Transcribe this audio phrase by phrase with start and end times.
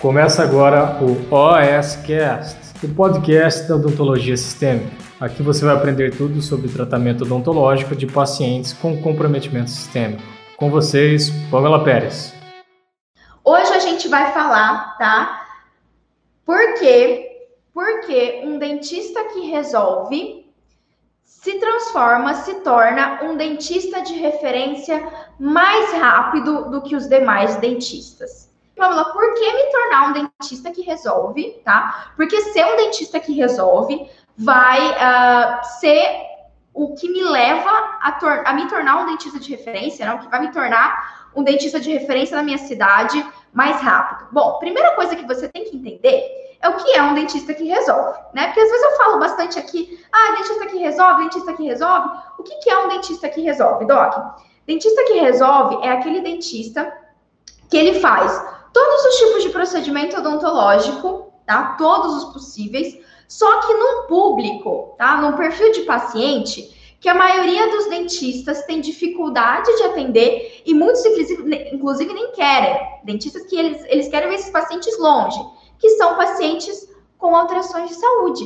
[0.00, 4.96] Começa agora o OSCast, o podcast da odontologia sistêmica.
[5.20, 10.22] Aqui você vai aprender tudo sobre tratamento odontológico de pacientes com comprometimento sistêmico.
[10.56, 12.32] Com vocês, Pamela Pérez.
[13.44, 15.46] Hoje a gente vai falar, tá?
[16.46, 17.48] Por quê?
[17.74, 20.50] Porque um dentista que resolve
[21.26, 25.06] se transforma, se torna um dentista de referência
[25.38, 28.49] mais rápido do que os demais dentistas.
[28.80, 32.12] Pamela, por que me tornar um dentista que resolve, tá?
[32.16, 36.30] Porque ser um dentista que resolve vai uh, ser
[36.72, 37.68] o que me leva
[38.00, 40.14] a, a, me tornar um dentista de referência, né?
[40.14, 44.28] o que vai me tornar um dentista de referência na minha cidade mais rápido.
[44.32, 47.64] Bom, primeira coisa que você tem que entender é o que é um dentista que
[47.64, 48.46] resolve, né?
[48.46, 52.08] Porque às vezes eu falo bastante aqui, ah, dentista que resolve, dentista que resolve.
[52.38, 54.14] O que, que é um dentista que resolve, Doc?
[54.66, 56.90] Dentista que resolve é aquele dentista
[57.68, 61.74] que ele faz todos os tipos de procedimento odontológico, tá?
[61.78, 65.20] Todos os possíveis, só que num público, tá?
[65.20, 71.02] Num perfil de paciente que a maioria dos dentistas tem dificuldade de atender e muitos,
[71.72, 72.78] inclusive, nem querem.
[73.04, 75.40] Dentistas que eles, eles querem ver esses pacientes longe
[75.78, 78.44] que são pacientes com alterações de saúde.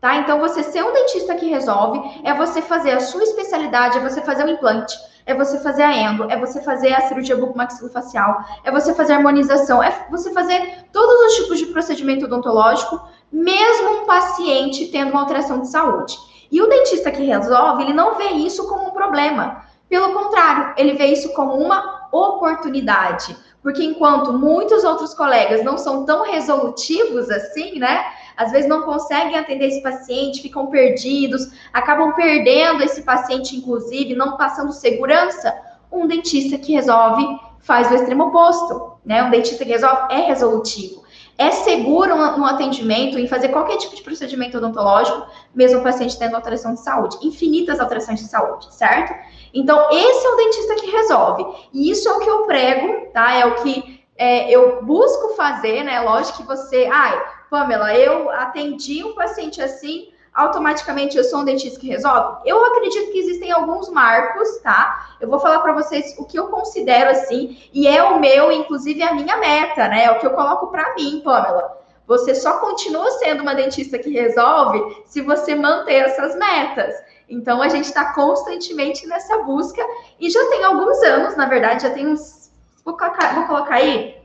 [0.00, 0.16] Tá?
[0.16, 4.20] Então, você ser um dentista que resolve é você fazer a sua especialidade, é você
[4.20, 4.94] fazer o implante,
[5.26, 9.16] é você fazer a endo, é você fazer a cirurgia bucomaxilofacial, é você fazer a
[9.16, 13.00] harmonização, é você fazer todos os tipos de procedimento odontológico,
[13.32, 16.16] mesmo um paciente tendo uma alteração de saúde.
[16.50, 19.64] E o dentista que resolve, ele não vê isso como um problema.
[19.88, 23.36] Pelo contrário, ele vê isso como uma oportunidade.
[23.62, 28.04] Porque enquanto muitos outros colegas não são tão resolutivos assim, né?
[28.36, 34.36] Às vezes não conseguem atender esse paciente, ficam perdidos, acabam perdendo esse paciente, inclusive, não
[34.36, 35.54] passando segurança.
[35.90, 37.24] Um dentista que resolve
[37.60, 39.22] faz o extremo oposto, né?
[39.22, 41.04] Um dentista que resolve é resolutivo
[41.36, 46.36] é seguro no atendimento, em fazer qualquer tipo de procedimento odontológico, mesmo o paciente tendo
[46.36, 49.14] alteração de saúde, infinitas alterações de saúde, certo?
[49.52, 51.44] Então, esse é o dentista que resolve.
[51.72, 53.34] E isso é o que eu prego, tá?
[53.34, 56.00] É o que é, eu busco fazer, né?
[56.00, 56.88] Lógico que você.
[56.92, 57.20] Ai,
[57.54, 62.40] Pamela, eu atendi um paciente assim, automaticamente eu sou um dentista que resolve?
[62.44, 65.14] Eu acredito que existem alguns marcos, tá?
[65.20, 69.00] Eu vou falar para vocês o que eu considero assim, e é o meu, inclusive
[69.04, 70.06] a minha meta, né?
[70.06, 71.78] É o que eu coloco para mim, Pamela.
[72.08, 76.92] Você só continua sendo uma dentista que resolve se você manter essas metas.
[77.28, 79.80] Então a gente está constantemente nessa busca
[80.18, 82.50] e já tem alguns anos, na verdade, já tem uns.
[82.84, 84.23] Vou colocar, vou colocar aí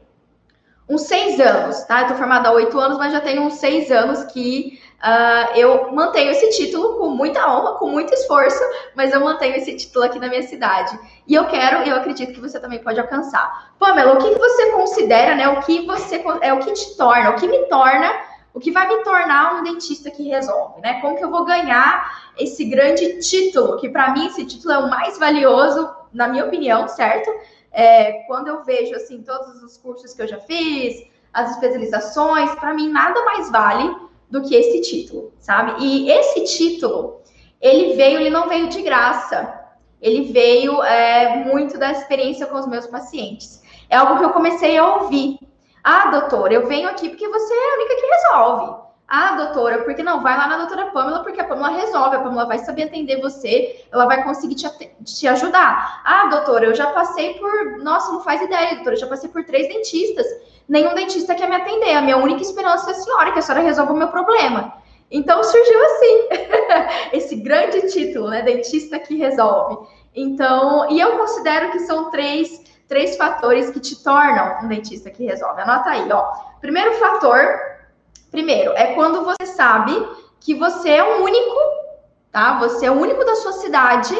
[0.89, 2.01] uns seis anos, tá?
[2.01, 5.93] Eu tô formada há oito anos, mas já tem uns seis anos que Uh, eu
[5.93, 8.61] mantenho esse título com muita honra, com muito esforço,
[8.93, 10.99] mas eu mantenho esse título aqui na minha cidade.
[11.25, 13.71] E eu quero, eu acredito que você também pode alcançar.
[13.79, 15.47] Pamela, o que você considera, né?
[15.47, 18.11] O que você é o que te torna, o que me torna,
[18.53, 20.99] o que vai me tornar um dentista que resolve, né?
[20.99, 23.77] Como que eu vou ganhar esse grande título?
[23.77, 27.31] Que para mim esse título é o mais valioso, na minha opinião, certo?
[27.71, 31.03] É, quando eu vejo assim todos os cursos que eu já fiz,
[31.33, 33.95] as especializações, para mim nada mais vale
[34.29, 35.83] do que esse título, sabe?
[35.83, 37.21] E esse título,
[37.61, 39.55] ele veio, ele não veio de graça.
[40.01, 43.61] Ele veio é, muito da experiência com os meus pacientes.
[43.89, 45.37] É algo que eu comecei a ouvir.
[45.83, 48.88] Ah, doutora, eu venho aqui porque você é a única que resolve.
[49.09, 50.21] Ah, doutora, porque não?
[50.21, 53.85] Vai lá na doutora Pamela, porque a Pamela resolve, a Pamela vai saber atender você,
[53.91, 54.69] ela vai conseguir te,
[55.03, 56.01] te ajudar.
[56.05, 57.79] Ah, doutora, eu já passei por.
[57.79, 60.27] Nossa, não faz ideia, doutora, eu já passei por três dentistas
[60.69, 61.95] nenhum dentista quer me atender.
[61.95, 64.73] A minha única esperança é a senhora, que a senhora resolva o meu problema.
[65.11, 66.27] Então surgiu assim,
[67.17, 68.43] esse grande título, né?
[68.43, 69.87] Dentista que resolve.
[70.15, 75.25] Então, e eu considero que são três, três fatores que te tornam um dentista que
[75.25, 75.61] resolve.
[75.61, 76.31] Anota aí, ó.
[76.61, 77.59] Primeiro fator,
[78.31, 79.93] primeiro, é quando você sabe
[80.39, 81.59] que você é o único,
[82.31, 82.59] tá?
[82.59, 84.15] Você é o único da sua cidade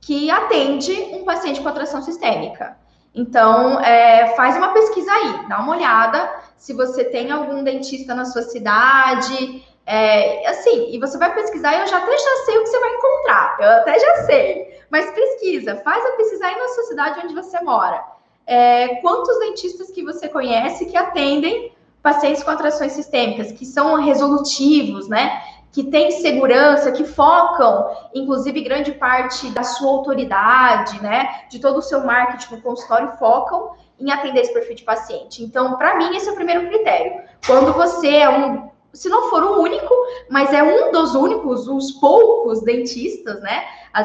[0.00, 2.76] que atende um paciente com atração sistêmica.
[3.14, 8.24] Então, é, faz uma pesquisa aí, dá uma olhada se você tem algum dentista na
[8.24, 12.68] sua cidade, é, assim, e você vai pesquisar eu já até já sei o que
[12.68, 16.84] você vai encontrar, eu até já sei, mas pesquisa, faz a pesquisa aí na sua
[16.84, 18.04] cidade onde você mora.
[18.46, 21.72] É, quantos dentistas que você conhece que atendem
[22.06, 25.42] pacientes com atrações sistêmicas, que são resolutivos, né?
[25.72, 31.82] que têm segurança, que focam, inclusive, grande parte da sua autoridade, né, de todo o
[31.82, 35.42] seu marketing no consultório, focam em atender esse perfil de paciente.
[35.42, 37.20] Então, para mim, esse é o primeiro critério.
[37.44, 39.92] Quando você é um, se não for o único,
[40.30, 43.64] mas é um dos únicos, os poucos dentistas, né?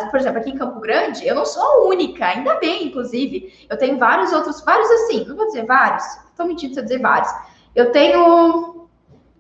[0.09, 3.65] Por exemplo, aqui em Campo Grande, eu não sou a única, ainda bem, inclusive.
[3.69, 6.99] Eu tenho vários outros, vários assim, não vou dizer vários, estou mentindo se eu dizer
[6.99, 7.31] vários
[7.75, 8.87] Eu tenho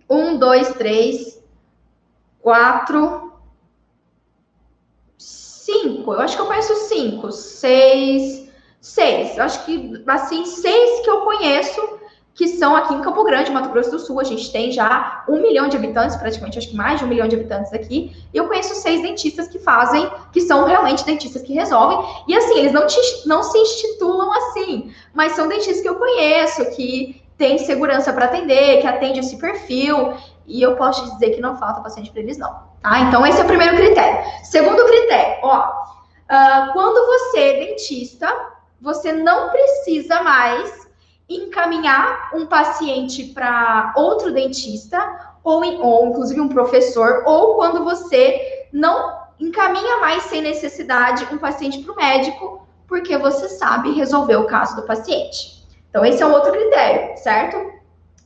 [0.09, 1.41] um, dois, três,
[2.39, 3.33] quatro,
[5.17, 6.13] cinco.
[6.13, 8.49] Eu acho que eu conheço cinco, seis,
[8.79, 9.37] seis.
[9.37, 12.01] Eu acho que assim seis que eu conheço
[12.33, 14.19] que são aqui em Campo Grande, Mato Grosso do Sul.
[14.19, 17.27] A gente tem já um milhão de habitantes, praticamente, acho que mais de um milhão
[17.27, 18.15] de habitantes aqui.
[18.33, 21.99] E eu conheço seis dentistas que fazem, que são realmente dentistas que resolvem.
[22.27, 26.65] E assim, eles não, te, não se institulam assim, mas são dentistas que eu conheço,
[26.71, 30.13] que têm segurança para atender, que atendem esse perfil.
[30.45, 32.53] E eu posso te dizer que não falta paciente para eles, não.
[32.83, 32.99] Tá?
[32.99, 34.23] Então, esse é o primeiro critério.
[34.43, 38.31] Segundo critério, ó, uh, quando você é dentista,
[38.79, 40.87] você não precisa mais
[41.27, 44.99] encaminhar um paciente para outro dentista,
[45.43, 51.79] ou, ou inclusive um professor, ou quando você não encaminha mais sem necessidade um paciente
[51.79, 55.60] para o médico, porque você sabe resolver o caso do paciente.
[55.91, 57.57] Então, esse é um outro critério, certo?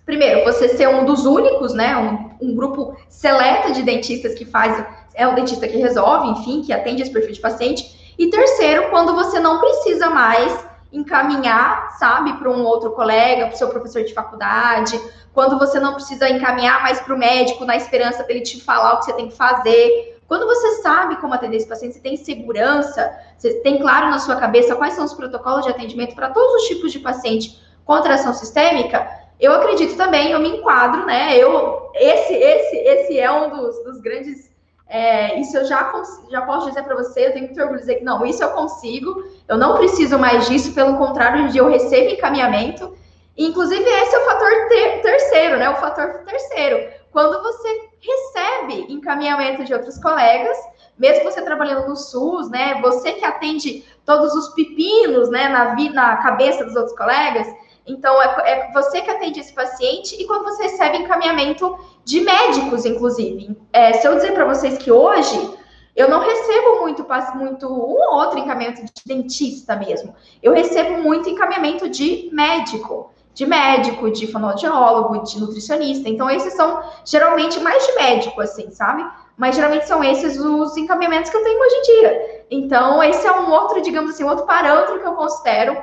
[0.06, 1.98] Primeiro, você ser um dos únicos, né?
[1.98, 4.86] Um, um grupo seleto de dentistas que faz,
[5.16, 8.14] é o dentista que resolve, enfim, que atende esse perfil de paciente.
[8.18, 10.64] E terceiro, quando você não precisa mais
[10.94, 15.02] encaminhar, sabe, para um outro colega, para o seu professor de faculdade,
[15.34, 19.00] quando você não precisa encaminhar mais para o médico na esperança dele te falar o
[19.00, 20.15] que você tem que fazer.
[20.28, 24.36] Quando você sabe como atender esse paciente, você tem segurança, você tem claro na sua
[24.36, 28.34] cabeça quais são os protocolos de atendimento para todos os tipos de paciente com atração
[28.34, 29.08] sistêmica,
[29.40, 31.38] eu acredito também, eu me enquadro, né?
[31.38, 34.50] Eu, esse, esse, esse é um dos, dos grandes
[34.88, 35.92] é, isso eu já,
[36.30, 38.50] já posso dizer para você, eu tenho muito orgulho de dizer que não, isso eu
[38.50, 42.96] consigo, eu não preciso mais disso, pelo contrário, eu recebo encaminhamento.
[43.38, 45.70] Inclusive, esse é o fator ter, terceiro, né?
[45.70, 46.90] O fator terceiro.
[47.12, 50.58] Quando você recebe encaminhamento de outros colegas,
[50.98, 52.80] mesmo você trabalhando no SUS, né?
[52.82, 57.48] Você que atende todos os pepinos, né, na, na cabeça dos outros colegas,
[57.88, 62.84] então, é, é, você que atende esse paciente e quando você recebe encaminhamento de médicos,
[62.86, 63.56] inclusive.
[63.72, 65.54] É, se eu dizer para vocês que hoje
[65.96, 67.06] eu não recebo muito,
[67.36, 70.16] muito um ou outro encaminhamento de dentista mesmo.
[70.42, 76.08] Eu recebo muito encaminhamento de médico, de médico, de fonoaudiólogo, de nutricionista.
[76.08, 79.06] Então, esses são geralmente mais de médico, assim, sabe?
[79.38, 82.46] Mas geralmente são esses os encaminhamentos que eu tenho hoje em dia.
[82.50, 85.78] Então, esse é um outro, digamos assim, outro parâmetro que eu considero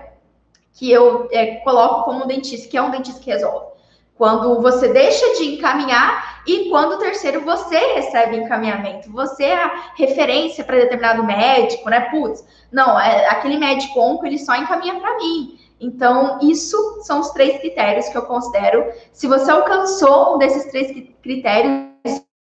[0.72, 3.66] que eu é, coloco como dentista, que é um dentista que resolve.
[4.16, 9.92] Quando você deixa de encaminhar e quando o terceiro você recebe encaminhamento, você é a
[9.94, 12.00] referência para determinado médico, né?
[12.10, 15.58] Putz, não, é, aquele médico onco ele só encaminha para mim.
[15.82, 18.84] Então, isso são os três critérios que eu considero.
[19.12, 21.90] Se você alcançou um desses três critérios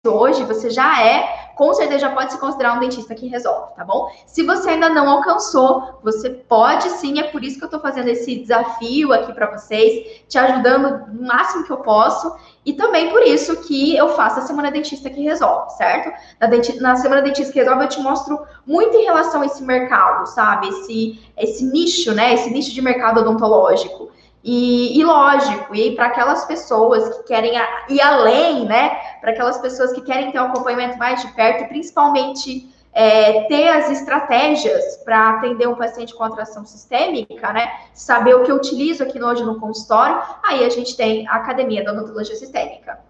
[0.06, 3.82] hoje, você já é com certeza já pode se considerar um dentista que resolve, tá
[3.82, 4.12] bom?
[4.26, 8.08] Se você ainda não alcançou, você pode sim, é por isso que eu tô fazendo
[8.08, 13.22] esse desafio aqui para vocês, te ajudando no máximo que eu posso, e também por
[13.22, 16.12] isso que eu faço a Semana Dentista que Resolve, certo?
[16.38, 19.62] Na, denti na Semana Dentista que Resolve eu te mostro muito em relação a esse
[19.62, 20.68] mercado, sabe?
[20.68, 22.34] Esse, esse nicho, né?
[22.34, 24.10] Esse nicho de mercado odontológico.
[24.48, 27.54] E, e lógico, e para aquelas pessoas que querem
[27.88, 28.90] ir além, né?
[29.20, 33.90] Para aquelas pessoas que querem ter um acompanhamento mais de perto, principalmente é, ter as
[33.90, 37.72] estratégias para atender um paciente com atração sistêmica, né?
[37.92, 41.82] Saber o que eu utilizo aqui hoje no consultório, aí a gente tem a Academia
[41.82, 43.00] da Odontologia Sistêmica.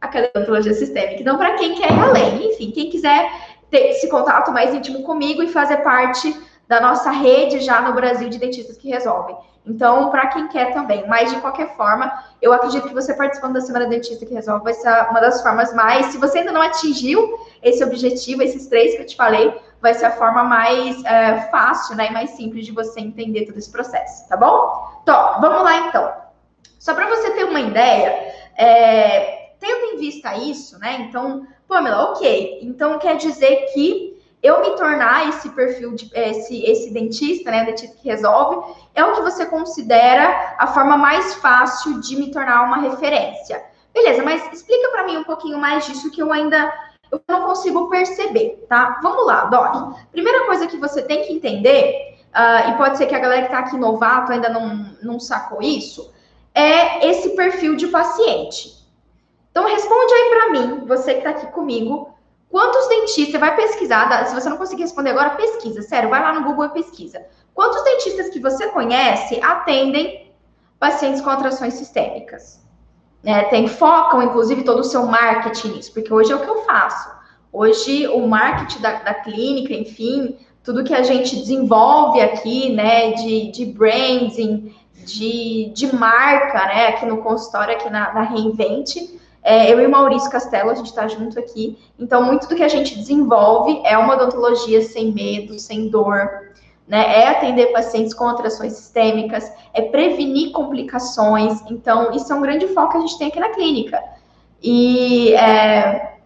[0.00, 1.22] Academia da Odontologia Sistêmica.
[1.22, 3.28] Então, para quem quer ir além, enfim, quem quiser
[3.68, 6.32] ter esse contato mais íntimo comigo e fazer parte
[6.68, 9.36] da nossa rede já no Brasil de dentistas que resolvem.
[9.64, 13.60] Então, para quem quer também, mas de qualquer forma, eu acredito que você participando da
[13.60, 16.06] Semana Dentista que Resolve vai ser uma das formas mais.
[16.06, 20.06] Se você ainda não atingiu esse objetivo, esses três que eu te falei, vai ser
[20.06, 24.28] a forma mais é, fácil né, e mais simples de você entender todo esse processo,
[24.28, 25.00] tá bom?
[25.02, 26.12] Então, vamos lá então.
[26.78, 31.08] Só para você ter uma ideia, é, tendo em vista isso, né?
[31.08, 32.60] Então, Pamela, ok.
[32.62, 37.96] Então quer dizer que eu me tornar esse perfil, de, esse, esse dentista, né, dentista
[37.96, 42.78] que resolve, é o que você considera a forma mais fácil de me tornar uma
[42.78, 43.64] referência.
[43.92, 46.72] Beleza, mas explica para mim um pouquinho mais disso que eu ainda
[47.10, 48.98] eu não consigo perceber, tá?
[49.02, 49.96] Vamos lá, Doc.
[50.10, 53.46] Primeira coisa que você tem que entender, uh, e pode ser que a galera que
[53.46, 56.12] está aqui novato ainda não, não sacou isso,
[56.52, 58.76] é esse perfil de paciente.
[59.50, 62.15] Então responde aí para mim, você que está aqui comigo,
[62.50, 66.32] Quantos dentistas, você vai pesquisar, se você não conseguir responder agora, pesquisa, sério, vai lá
[66.32, 67.24] no Google e pesquisa.
[67.54, 70.32] Quantos dentistas que você conhece atendem
[70.78, 72.64] pacientes com atrações sistêmicas?
[73.24, 76.62] É, tem, focam, inclusive, todo o seu marketing nisso, porque hoje é o que eu
[76.64, 77.10] faço.
[77.52, 83.50] Hoje, o marketing da, da clínica, enfim, tudo que a gente desenvolve aqui, né, de,
[83.50, 84.74] de branding,
[85.04, 89.18] de, de marca, né, aqui no consultório, aqui na, na Reinvente.
[89.48, 91.78] É, eu e o Maurício Castelo, a gente está junto aqui.
[91.96, 96.50] Então, muito do que a gente desenvolve é uma odontologia sem medo, sem dor,
[96.84, 97.20] né?
[97.20, 101.62] É atender pacientes com atrações sistêmicas, é prevenir complicações.
[101.70, 104.02] Então, isso é um grande foco que a gente tem aqui na clínica.
[104.60, 106.16] E, é,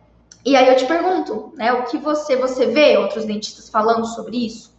[0.42, 1.74] e aí eu te pergunto, né?
[1.74, 4.74] O que você, você vê outros dentistas falando sobre isso?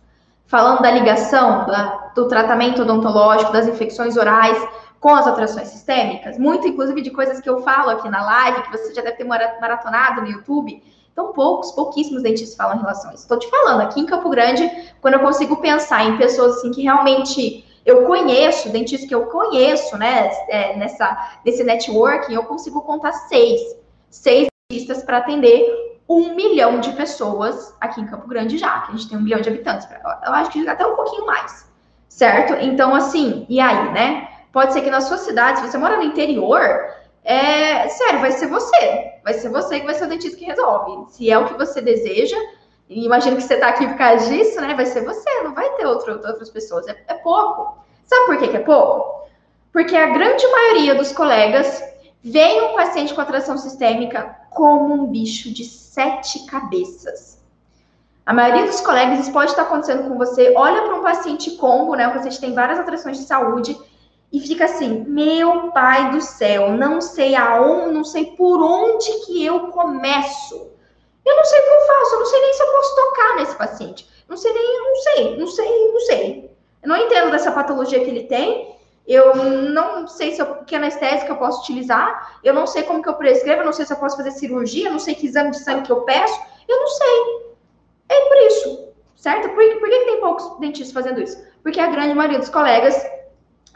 [0.48, 4.58] Falando da ligação da, do tratamento odontológico, das infecções orais
[5.02, 8.72] com as atrações sistêmicas, muito inclusive de coisas que eu falo aqui na live, que
[8.72, 10.82] você já deve ter maratonado no YouTube.
[11.12, 13.24] Então, poucos, pouquíssimos dentistas falam em relação a isso.
[13.24, 16.84] Estou te falando, aqui em Campo Grande, quando eu consigo pensar em pessoas assim que
[16.84, 23.12] realmente eu conheço, dentistas que eu conheço, né, é, nessa, nesse networking, eu consigo contar
[23.12, 23.60] seis.
[24.08, 25.66] Seis dentistas para atender
[26.08, 29.42] um milhão de pessoas aqui em Campo Grande já, que a gente tem um milhão
[29.42, 29.88] de habitantes.
[30.26, 31.68] Eu acho que até um pouquinho mais,
[32.08, 32.54] certo?
[32.62, 34.31] Então, assim, e aí, né?
[34.52, 36.62] Pode ser que na sua cidade, se você mora no interior,
[37.24, 39.14] é sério, vai ser você.
[39.24, 41.12] Vai ser você que vai ser o dentista que resolve.
[41.12, 42.38] Se é o que você deseja,
[42.90, 44.74] e imagino que você está aqui por causa disso, né?
[44.74, 46.88] Vai ser você, não vai ter outro, outras pessoas.
[46.88, 47.78] É, é pouco.
[48.06, 49.30] Sabe por que, que é pouco?
[49.72, 51.82] Porque a grande maioria dos colegas
[52.22, 57.40] vem um paciente com atração sistêmica como um bicho de sete cabeças.
[58.26, 61.96] A maioria dos colegas, isso pode estar acontecendo com você, olha para um paciente combo,
[61.96, 62.08] né?
[62.08, 63.78] O paciente tem várias atrações de saúde
[64.32, 69.46] e fica assim: meu pai do céu, não sei aonde, não sei por onde que
[69.46, 70.72] eu começo.
[71.26, 73.36] Eu não sei o que eu faço, eu não sei nem se eu posso tocar
[73.36, 74.10] nesse paciente.
[74.28, 76.52] Não sei nem, não sei, não sei, não sei.
[76.82, 78.76] Eu não entendo dessa patologia que ele tem.
[79.06, 82.40] Eu não sei se eu, que anestésica eu posso utilizar.
[82.44, 83.62] Eu não sei como que eu prescrevo.
[83.62, 84.88] Eu não sei se eu posso fazer cirurgia.
[84.88, 86.40] Eu não sei que exame de sangue que eu peço.
[86.68, 87.52] Eu não sei.
[88.10, 89.50] É por isso, certo?
[89.50, 91.42] Por, por que, que tem poucos dentistas fazendo isso?
[91.62, 93.06] Porque a grande maioria dos colegas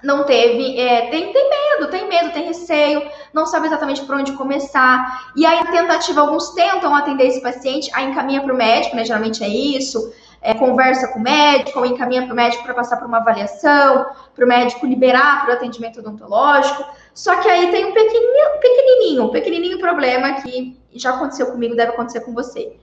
[0.04, 4.34] não teve, é, tem, tem medo, tem medo, tem receio, não sabe exatamente por onde
[4.34, 5.32] começar.
[5.36, 9.06] E aí, tentativa, alguns tentam atender esse paciente, aí encaminha para o médico, né?
[9.06, 10.14] Geralmente é isso.
[10.42, 14.06] É, conversa com o médico, ou encaminha para o médico para passar por uma avaliação,
[14.36, 16.86] para o médico liberar para o atendimento odontológico.
[17.16, 21.94] Só que aí tem um pequenininho, pequenininho, um pequenininho problema que já aconteceu comigo, deve
[21.94, 22.76] acontecer com você.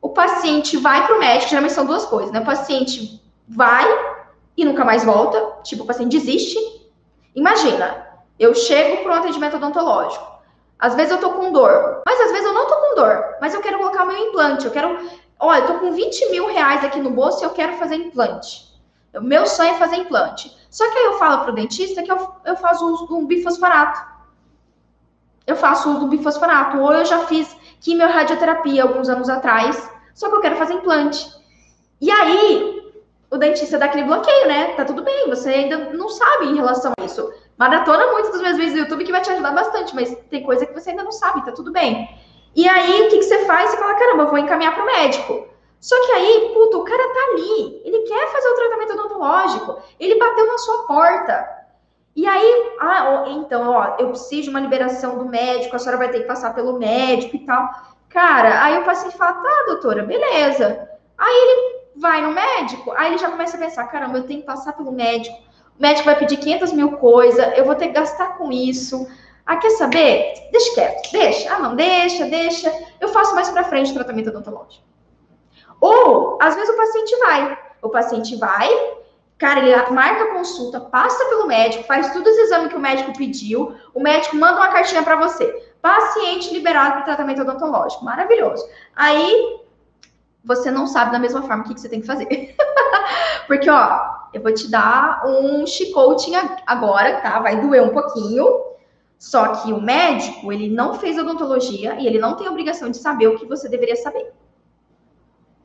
[0.00, 2.40] O paciente vai para o médico, geralmente são duas coisas, né?
[2.40, 3.86] O paciente vai
[4.56, 6.58] e nunca mais volta, tipo, o paciente desiste.
[7.34, 8.06] Imagina,
[8.38, 10.36] eu chego para um atendimento odontológico.
[10.78, 13.54] Às vezes eu tô com dor, mas às vezes eu não tô com dor, mas
[13.54, 14.66] eu quero colocar o meu implante.
[14.66, 14.98] Eu quero,
[15.38, 18.66] olha, eu tô com 20 mil reais aqui no bolso e eu quero fazer implante.
[19.14, 20.54] O meu sonho é fazer implante.
[20.70, 23.98] Só que aí eu falo pro dentista que eu, eu faço uso um bifosfonato.
[25.46, 26.78] Eu faço uso do bifosfonato.
[26.78, 31.26] Ou eu já fiz quimio-radioterapia alguns anos atrás, só que eu quero fazer implante.
[32.00, 32.75] E aí,
[33.30, 34.74] o dentista dá aquele bloqueio, né?
[34.74, 37.32] Tá tudo bem, você ainda não sabe em relação a isso.
[37.58, 40.66] Maratona muitas das minhas vezes no YouTube que vai te ajudar bastante, mas tem coisa
[40.66, 42.08] que você ainda não sabe, tá tudo bem.
[42.54, 43.70] E aí, o que, que você faz?
[43.70, 45.46] Você fala, caramba, vou encaminhar pro médico.
[45.80, 50.18] Só que aí, puto, o cara tá ali, ele quer fazer o tratamento odontológico, ele
[50.18, 51.56] bateu na sua porta.
[52.14, 56.08] E aí, ah, então, ó, eu preciso de uma liberação do médico, a senhora vai
[56.10, 57.68] ter que passar pelo médico e tal.
[58.08, 60.88] Cara, aí o paciente fala, tá, doutora, beleza.
[61.18, 64.46] Aí ele vai no médico, aí ele já começa a pensar: caramba, eu tenho que
[64.46, 65.36] passar pelo médico,
[65.78, 69.06] o médico vai pedir 500 mil coisas, eu vou ter que gastar com isso.
[69.44, 70.48] Ah, quer saber?
[70.50, 71.54] Deixa quieto, deixa.
[71.54, 72.72] Ah, não, deixa, deixa.
[73.00, 74.84] Eu faço mais para frente o tratamento odontológico.
[75.80, 77.58] Ou, às vezes, o paciente vai.
[77.80, 78.68] O paciente vai,
[79.38, 83.16] cara, ele marca a consulta, passa pelo médico, faz todos os exames que o médico
[83.16, 85.46] pediu, o médico manda uma cartinha para você.
[85.80, 88.04] Paciente liberado para tratamento odontológico.
[88.04, 88.68] Maravilhoso.
[88.96, 89.60] Aí,
[90.46, 92.54] você não sabe da mesma forma o que, que você tem que fazer.
[93.48, 94.00] Porque, ó,
[94.32, 96.30] eu vou te dar um chicote
[96.64, 97.40] agora, tá?
[97.40, 98.64] Vai doer um pouquinho.
[99.18, 103.28] Só que o médico, ele não fez odontologia e ele não tem obrigação de saber
[103.28, 104.32] o que você deveria saber.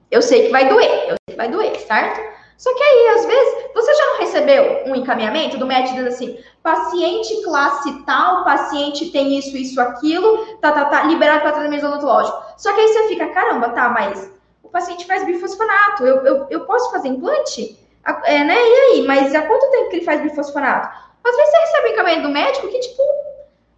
[0.09, 2.19] Eu sei que vai doer, eu sei que vai doer, certo?
[2.57, 6.37] Só que aí, às vezes, você já não recebeu um encaminhamento do médico dizendo assim:
[6.63, 12.37] paciente classe tal, paciente tem isso, isso, aquilo, tá, tá, tá, liberado para tratamento odontológico.
[12.57, 14.31] Só que aí você fica, caramba, tá, mas
[14.71, 16.05] paciente faz bifosfonato.
[16.05, 17.77] Eu, eu, eu posso fazer implante?
[18.25, 18.55] É, né?
[18.55, 19.07] E aí?
[19.07, 20.89] Mas há quanto tempo que ele faz bifosfonato?
[21.23, 23.03] Às vezes você recebe um encaminhamento do médico que, tipo,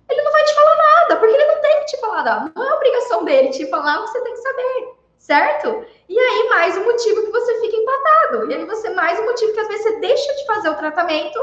[0.09, 2.51] ele não vai te falar nada, porque ele não tem que te falar nada.
[2.55, 5.85] Não é obrigação dele te falar você tem que saber, certo?
[6.07, 8.51] E aí, mais um motivo que você fica empatado.
[8.51, 11.39] E aí, você, mais um motivo que às vezes você deixa de fazer o tratamento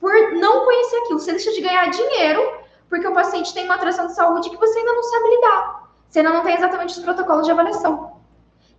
[0.00, 1.18] por não conhecer aquilo.
[1.18, 4.78] Você deixa de ganhar dinheiro porque o paciente tem uma atração de saúde que você
[4.78, 5.90] ainda não sabe lidar.
[6.08, 8.15] Você ainda não tem exatamente os protocolos de avaliação.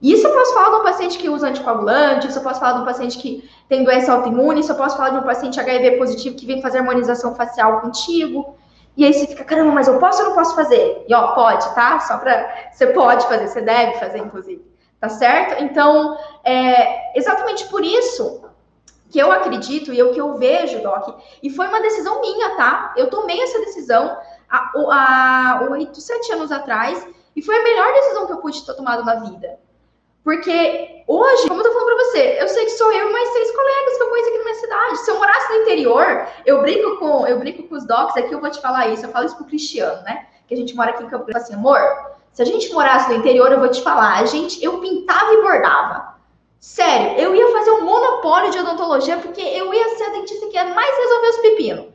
[0.01, 2.81] Isso eu posso falar de um paciente que usa anticoagulante, isso eu posso falar de
[2.81, 6.35] um paciente que tem doença autoimune, isso eu posso falar de um paciente HIV positivo
[6.35, 8.55] que vem fazer harmonização facial contigo.
[8.95, 11.05] E aí você fica, caramba, mas eu posso ou não posso fazer?
[11.07, 11.99] E ó, pode, tá?
[11.99, 12.69] Só pra.
[12.71, 14.63] Você pode fazer, você deve fazer, inclusive.
[14.99, 15.63] Tá certo?
[15.63, 18.41] Então, é exatamente por isso
[19.11, 22.93] que eu acredito e o que eu vejo, Doc, e foi uma decisão minha, tá?
[22.97, 24.17] Eu tomei essa decisão
[24.49, 29.05] há oito, sete anos atrás, e foi a melhor decisão que eu pude ter tomado
[29.05, 29.59] na vida.
[30.27, 33.29] Porque hoje, como eu tô falando pra você, eu sei que sou eu e mais
[33.29, 34.97] seis colegas que eu conheço aqui na minha cidade.
[34.97, 38.41] Se eu morasse no interior, eu brinco com, eu brinco com os docs aqui, eu
[38.41, 40.27] vou te falar isso, eu falo isso pro Cristiano, né?
[40.45, 41.79] Que a gente mora aqui em Campo Grande, assim, amor,
[42.33, 45.41] se a gente morasse no interior, eu vou te falar, a gente, eu pintava e
[45.41, 46.17] bordava.
[46.59, 50.55] Sério, eu ia fazer um monopólio de odontologia porque eu ia ser a dentista que
[50.55, 51.85] ia mais resolver os pepinos.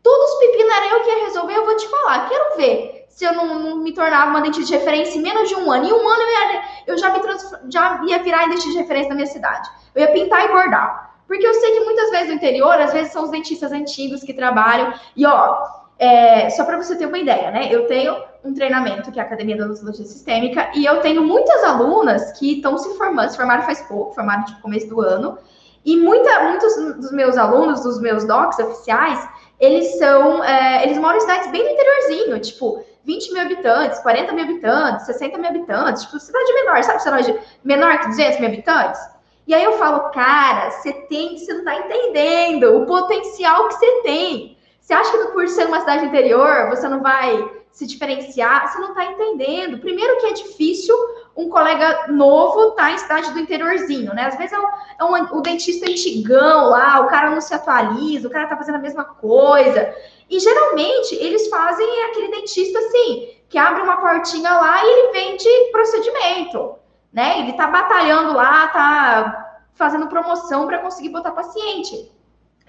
[0.00, 2.28] Todos os pepinos era eu que ia resolver, eu vou te falar.
[2.28, 5.54] Quero ver se eu não, não, me tornava uma dentista de referência em menos de
[5.54, 5.84] um ano.
[5.84, 7.20] Em um ano eu, ia, eu já, me
[7.68, 9.68] já ia virar dentista de referência na minha cidade.
[9.94, 11.16] Eu ia pintar e bordar.
[11.28, 14.32] Porque eu sei que muitas vezes no interior, às vezes são os dentistas antigos que
[14.32, 14.94] trabalham.
[15.14, 15.58] E ó,
[15.98, 17.68] é, só para você ter uma ideia, né?
[17.70, 21.62] Eu tenho um treinamento que é a Academia da Odontologia Sistêmica e eu tenho muitas
[21.62, 25.36] alunas que estão se formando, se formaram faz pouco, formaram tipo começo do ano.
[25.84, 31.18] E muita, muitos dos meus alunos, dos meus docs oficiais, eles são, é, eles moram
[31.18, 36.02] em cidades bem no interiorzinho, tipo 20 mil habitantes, 40 mil habitantes, 60 mil habitantes,
[36.04, 37.02] tipo, cidade menor, sabe?
[37.02, 39.00] Cidade menor que 200 mil habitantes.
[39.46, 44.02] E aí eu falo, cara, você tem, você não tá entendendo o potencial que você
[44.02, 44.56] tem.
[44.80, 48.68] Você acha que por ser uma cidade interior, você não vai se diferenciar?
[48.68, 49.78] Você não tá entendendo.
[49.78, 50.94] Primeiro que é difícil
[51.36, 54.26] um colega novo tá em cidade do interiorzinho, né?
[54.26, 54.56] Às vezes é,
[55.00, 58.76] é um, o dentista antigão lá, o cara não se atualiza, o cara tá fazendo
[58.76, 59.94] a mesma coisa.
[60.30, 65.48] E geralmente eles fazem aquele dentista assim, que abre uma portinha lá e ele vende
[65.72, 66.76] procedimento,
[67.12, 67.40] né?
[67.40, 72.12] Ele tá batalhando lá, tá fazendo promoção para conseguir botar paciente.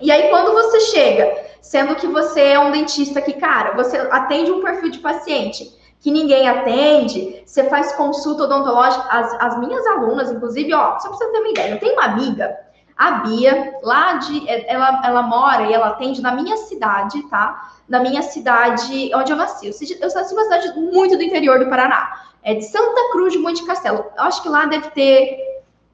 [0.02, 4.52] E aí, quando você chega, sendo que você é um dentista que, cara, você atende
[4.52, 10.32] um perfil de paciente que ninguém atende, você faz consulta odontológica, as, as minhas alunas,
[10.32, 12.58] inclusive, ó, só pra você ter uma ideia, eu tenho uma amiga
[13.02, 14.48] a Bia, lá de.
[14.48, 17.72] É, ela, ela mora e ela atende na minha cidade, tá?
[17.90, 19.66] Na minha cidade onde eu nasci.
[20.00, 22.28] Eu, nasci numa cidade muito do interior do Paraná.
[22.44, 24.06] É de Santa Cruz de Monte Castelo.
[24.16, 25.36] Eu acho que lá deve ter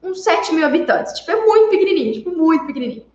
[0.02, 1.14] uns 7 mil habitantes.
[1.14, 3.06] Tipo, é muito pequenininho, tipo, muito pequenininho.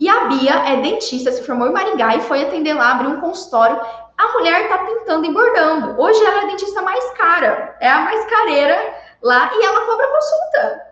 [0.00, 3.20] E a Bia é dentista, se formou em Maringá e foi atender lá, abrir um
[3.20, 3.78] consultório.
[4.16, 6.00] A mulher tá pintando e bordando.
[6.00, 10.08] Hoje ela é a dentista mais cara, é a mais careira lá e ela cobra
[10.08, 10.85] consulta.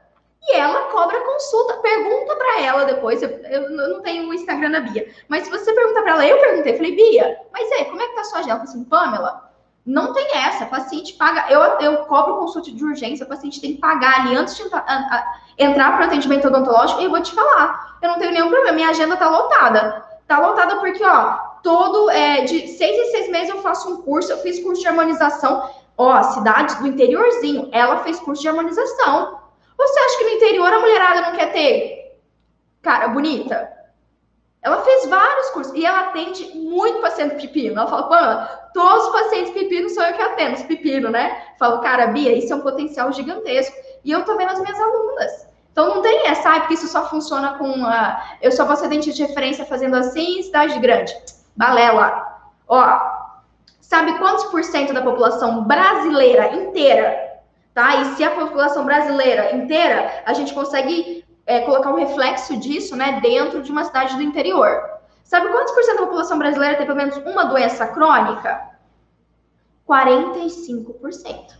[0.46, 1.78] E ela cobra consulta.
[1.78, 3.22] Pergunta para ela depois.
[3.22, 5.08] Eu, eu, não tenho o Instagram da Bia.
[5.28, 8.14] Mas se você perguntar para ela, eu perguntei, falei, Bia, mas é, como é que
[8.14, 8.62] tá sua agenda?
[8.62, 9.50] Assim, Pamela,
[9.86, 10.66] não tem essa.
[10.66, 11.50] paciente paga.
[11.50, 15.42] Eu, eu cobro consulta de urgência, o paciente tem que pagar ali antes de entrar,
[15.58, 17.00] entrar para o atendimento odontológico.
[17.00, 18.76] E eu vou te falar, eu não tenho nenhum problema.
[18.76, 20.04] Minha agenda tá lotada.
[20.26, 22.10] Tá lotada porque, ó, todo.
[22.10, 24.32] É, de seis em seis meses eu faço um curso.
[24.32, 25.70] Eu fiz curso de harmonização.
[25.96, 29.38] Ó, cidade do interiorzinho, ela fez curso de harmonização.
[29.76, 30.13] Você acha
[30.64, 32.20] interior a mulherada não quer ter
[32.82, 33.72] cara bonita?
[34.62, 37.78] Ela fez vários cursos e ela atende muito paciente pepino.
[37.78, 41.48] Ela fala, pô, todos os pacientes pepino são eu que atendo, os pepino, né?
[41.58, 43.76] Falo, cara, Bia, isso é um potencial gigantesco.
[44.02, 45.48] E eu tô vendo as minhas alunas.
[45.70, 48.36] Então não tem essa, ah, porque isso só funciona com a.
[48.40, 51.14] Eu só vou ser dentista de referência fazendo assim em cidade grande.
[51.54, 52.40] Balela.
[52.66, 53.00] Ó,
[53.80, 57.33] sabe quantos por cento da população brasileira inteira
[57.74, 57.96] tá?
[57.96, 63.20] E se a população brasileira inteira, a gente consegue é, colocar um reflexo disso, né,
[63.20, 64.82] dentro de uma cidade do interior.
[65.24, 68.70] Sabe quantos por cento da população brasileira tem pelo menos uma doença crônica?
[69.88, 71.54] 45%.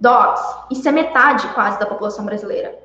[0.00, 2.81] Docs, isso é metade quase da população brasileira.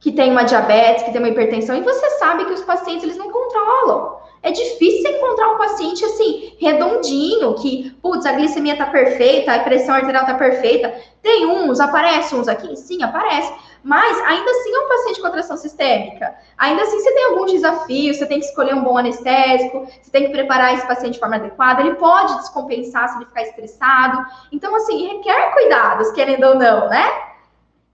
[0.00, 3.16] Que tem uma diabetes, que tem uma hipertensão, e você sabe que os pacientes eles
[3.16, 4.18] não controlam.
[4.42, 9.96] É difícil encontrar um paciente assim, redondinho, que, putz, a glicemia tá perfeita, a pressão
[9.96, 10.94] arterial tá perfeita.
[11.20, 12.76] Tem uns, aparece uns aqui?
[12.76, 13.52] Sim, aparece.
[13.82, 16.34] Mas ainda assim é um paciente com atração sistêmica.
[16.56, 20.26] Ainda assim você tem alguns desafios, você tem que escolher um bom anestésico, você tem
[20.26, 24.24] que preparar esse paciente de forma adequada, ele pode descompensar se ele ficar estressado.
[24.52, 27.28] Então, assim, requer cuidados, querendo ou não, né?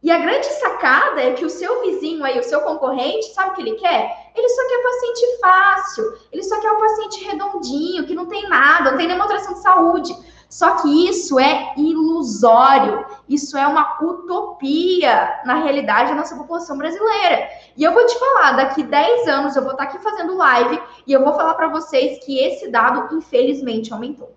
[0.04, 3.54] E a grande sacada é que o seu vizinho aí, o seu concorrente, sabe o
[3.54, 4.30] que ele quer?
[4.36, 8.90] Ele só quer paciente fácil, ele só quer um paciente redondinho, que não tem nada,
[8.90, 10.14] não tem nenhuma atração de saúde.
[10.50, 17.48] Só que isso é ilusório, isso é uma utopia na realidade da nossa população brasileira.
[17.74, 21.14] E eu vou te falar, daqui 10 anos eu vou estar aqui fazendo live e
[21.14, 24.30] eu vou falar para vocês que esse dado infelizmente aumentou.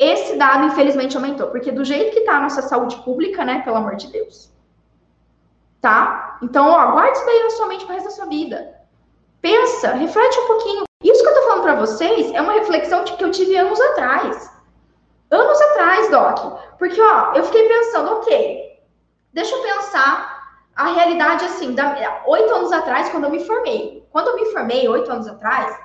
[0.00, 3.76] Esse dado, infelizmente, aumentou, porque do jeito que está a nossa saúde pública, né, pelo
[3.76, 4.50] amor de Deus,
[5.78, 6.38] tá?
[6.42, 8.80] Então, ó, guarde isso daí na sua mente pro resto da sua vida.
[9.42, 10.84] Pensa, reflete um pouquinho.
[11.04, 14.50] Isso que eu tô falando para vocês é uma reflexão que eu tive anos atrás.
[15.30, 16.60] Anos atrás, Doc.
[16.78, 18.80] Porque, ó, eu fiquei pensando, ok,
[19.34, 20.40] deixa eu pensar
[20.74, 21.76] a realidade, assim,
[22.26, 24.08] oito anos atrás, quando eu me formei.
[24.10, 25.78] Quando eu me formei, oito anos atrás,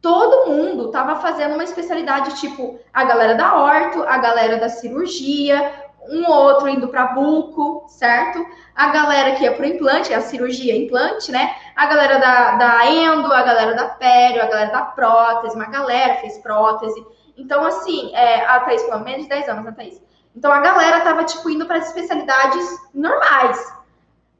[0.00, 5.88] todo mundo estava fazendo uma especialidade, tipo, a galera da orto, a galera da cirurgia,
[6.08, 8.44] um outro indo para buco, certo?
[8.74, 11.54] A galera que ia para o implante, a cirurgia implante, né?
[11.76, 16.14] A galera da, da endo, a galera da pério, a galera da prótese, uma galera
[16.16, 17.04] fez prótese.
[17.36, 20.00] Então, assim, é, a Thaís falou, menos de 10 anos, a Thaís.
[20.34, 23.74] Então, a galera tava, tipo, indo para especialidades normais.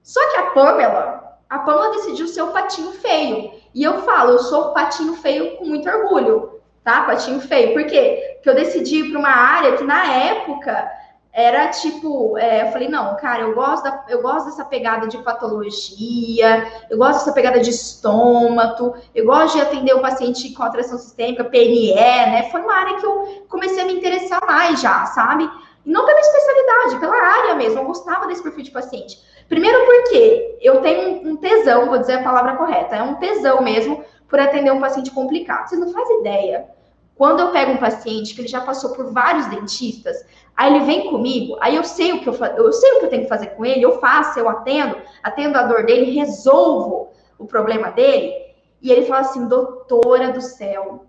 [0.02, 3.57] Só que a Pamela, a Pamela decidiu ser o patinho feio.
[3.74, 7.02] E eu falo, eu sou patinho feio com muito orgulho, tá?
[7.02, 7.72] Patinho feio.
[7.72, 8.34] Por quê?
[8.36, 10.90] Porque eu decidi ir para uma área que, na época,
[11.32, 15.18] era tipo, é, eu falei, não, cara, eu gosto, da, eu gosto dessa pegada de
[15.18, 20.98] patologia, eu gosto dessa pegada de estômago, eu gosto de atender o paciente com atração
[20.98, 22.48] sistêmica, PNE, né?
[22.50, 25.48] Foi uma área que eu comecei a me interessar mais já, sabe?
[25.84, 29.18] E não pela especialidade, pela área mesmo, eu gostava desse perfil de paciente.
[29.48, 34.04] Primeiro porque eu tenho um tesão, vou dizer a palavra correta, é um tesão mesmo
[34.28, 35.68] por atender um paciente complicado.
[35.68, 36.66] Vocês não fazem ideia.
[37.14, 40.24] Quando eu pego um paciente que ele já passou por vários dentistas,
[40.58, 43.10] Aí ele vem comigo, aí eu sei o que eu, eu sei o que eu
[43.10, 47.46] tenho que fazer com ele, eu faço, eu atendo, atendo a dor dele, resolvo o
[47.46, 48.34] problema dele.
[48.82, 51.06] E ele fala assim, doutora do céu,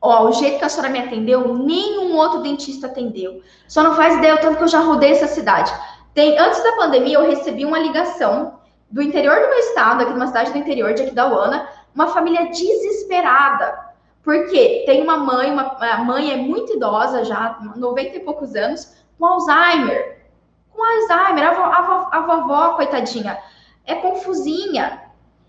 [0.00, 3.42] ó, o jeito que a senhora me atendeu, nenhum outro dentista atendeu.
[3.68, 5.70] Só não faz ideia o tanto que eu já rodei essa cidade.
[6.14, 10.26] Tem, antes da pandemia, eu recebi uma ligação do interior do meu estado, aqui numa
[10.26, 16.32] cidade do interior de Aquidauana, uma família desesperada porque tem uma mãe, uma a mãe
[16.32, 20.22] é muito idosa já, 90 e poucos anos, com Alzheimer.
[20.70, 23.38] Com Alzheimer, a, a, a vovó, coitadinha,
[23.84, 25.02] é confusinha.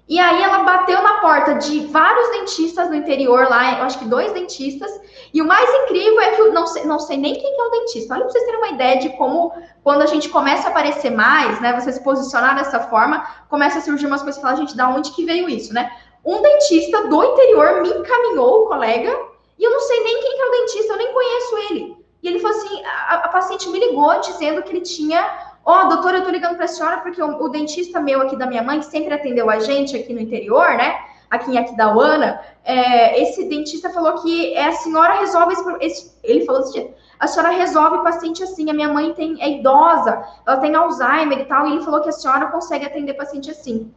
[0.10, 4.06] E aí ela bateu na porta de vários dentistas no interior lá, eu acho que
[4.06, 4.92] dois dentistas.
[5.34, 7.72] E o mais incrível é que eu não sei, não sei nem quem é o
[7.72, 8.14] dentista.
[8.14, 9.52] Olha para vocês terem uma ideia de como,
[9.84, 11.74] quando a gente começa a aparecer mais, né?
[11.74, 15.12] Você se posicionar dessa forma, começa a surgir umas coisas e falar, gente, da onde
[15.12, 15.92] que veio isso, né?
[16.26, 19.12] um dentista do interior me encaminhou o colega
[19.60, 21.98] e eu não sei nem quem que é o dentista, eu nem conheço ele.
[22.22, 25.54] E ele falou assim: a, a paciente me ligou dizendo que ele tinha.
[25.66, 28.46] Ó, oh, doutora, eu tô ligando pra senhora porque o, o, dentista meu aqui da
[28.46, 31.06] minha mãe, que sempre atendeu a gente aqui no interior, né?
[31.34, 36.46] Aqui em Aquidauana, é, esse dentista falou que é, a senhora resolve esse, esse ele
[36.46, 40.76] falou assim, a senhora resolve paciente assim, a minha mãe tem, é idosa, ela tem
[40.76, 43.92] Alzheimer e tal, e ele falou que a senhora consegue atender paciente assim.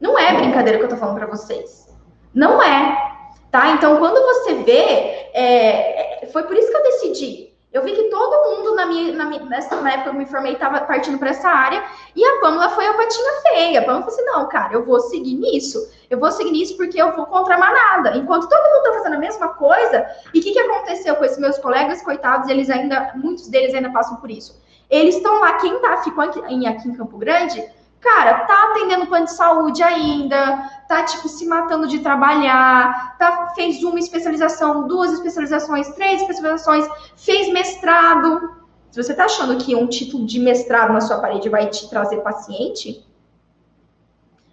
[0.00, 1.94] Não é brincadeira que eu tô falando para vocês.
[2.32, 3.16] Não é.
[3.50, 3.72] Tá?
[3.72, 4.80] Então, quando você vê,
[5.34, 7.47] é, é, foi por isso que eu decidi.
[7.70, 10.26] Eu vi que todo mundo na minha, na, minha, nessa, na época que eu me
[10.26, 11.84] formei estava partindo para essa área
[12.16, 13.80] e a Pamela foi a patinha feia.
[13.80, 15.78] A Pamela falou assim: não, cara, eu vou seguir nisso.
[16.08, 18.16] Eu vou seguir nisso porque eu vou contra a manada.
[18.16, 21.38] Enquanto todo mundo está fazendo a mesma coisa, e o que, que aconteceu com esses
[21.38, 24.58] meus colegas, coitados, eles ainda, muitos deles ainda passam por isso.
[24.88, 27.62] Eles estão lá, quem tá, ficou aqui aqui em Campo Grande,
[28.00, 33.82] cara, tá atendendo plano de saúde ainda, tá, tipo, se matando de trabalhar, tá, fez
[33.82, 38.56] uma especialização, duas especializações, três especializações, fez mestrado.
[38.90, 42.18] Se você tá achando que um título de mestrado na sua parede vai te trazer
[42.18, 43.04] paciente,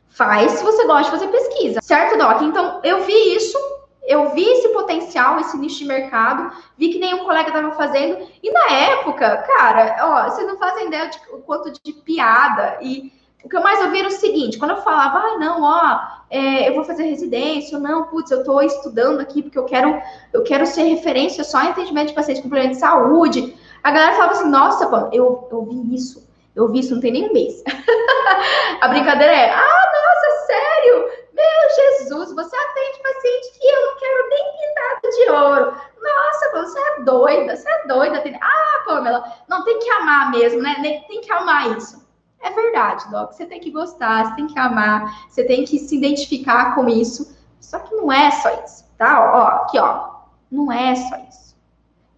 [0.10, 2.42] faz se você gosta de fazer pesquisa, certo, Doc?
[2.42, 3.58] Então, eu vi isso,
[4.04, 8.52] eu vi esse potencial, esse nicho de mercado, vi que nenhum colega estava fazendo, e
[8.52, 13.12] na época, cara, ó, vocês não fazem ideia de quanto de piada e
[13.46, 16.00] o que eu mais ouvi era o seguinte, quando eu falava, ah, não, ó,
[16.32, 20.02] é, eu vou fazer residência, ou não, putz, eu estou estudando aqui porque eu quero,
[20.34, 23.56] eu quero ser referência só em atendimento de pacientes com problema de saúde.
[23.84, 27.12] A galera falava assim, nossa, pô, eu, eu vi isso, eu vi isso não tem
[27.12, 27.64] nem um mês.
[28.82, 31.26] a brincadeira é, ah, nossa, sério?
[31.36, 35.78] Meu Jesus, você atende paciente que eu não quero nem pintado de ouro.
[36.02, 38.24] Nossa, pô, você é doida, você é doida.
[38.42, 41.04] Ah, Pamela, não, tem que amar mesmo, né?
[41.08, 42.05] Tem que amar isso.
[42.46, 43.34] É verdade, Doc.
[43.34, 47.36] Você tem que gostar, você tem que amar, você tem que se identificar com isso.
[47.60, 49.32] Só que não é só isso, tá?
[49.34, 50.12] Ó, aqui, ó.
[50.52, 51.58] Não é só isso.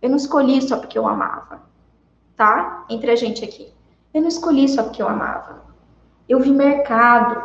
[0.01, 1.61] Eu não escolhi só porque eu amava,
[2.35, 2.83] tá?
[2.89, 3.73] Entre a gente aqui.
[4.13, 5.63] Eu não escolhi só porque eu amava.
[6.27, 7.41] Eu vi mercado.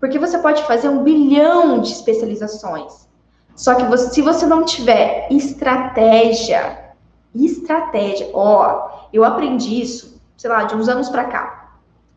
[0.00, 3.08] Porque você pode fazer um bilhão de especializações.
[3.54, 6.92] Só que você, se você não tiver estratégia,
[7.32, 11.63] estratégia, ó, eu aprendi isso, sei lá, de uns anos para cá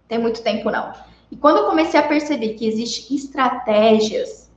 [0.07, 0.93] tem muito tempo não.
[1.31, 4.49] E quando eu comecei a perceber que existem estratégias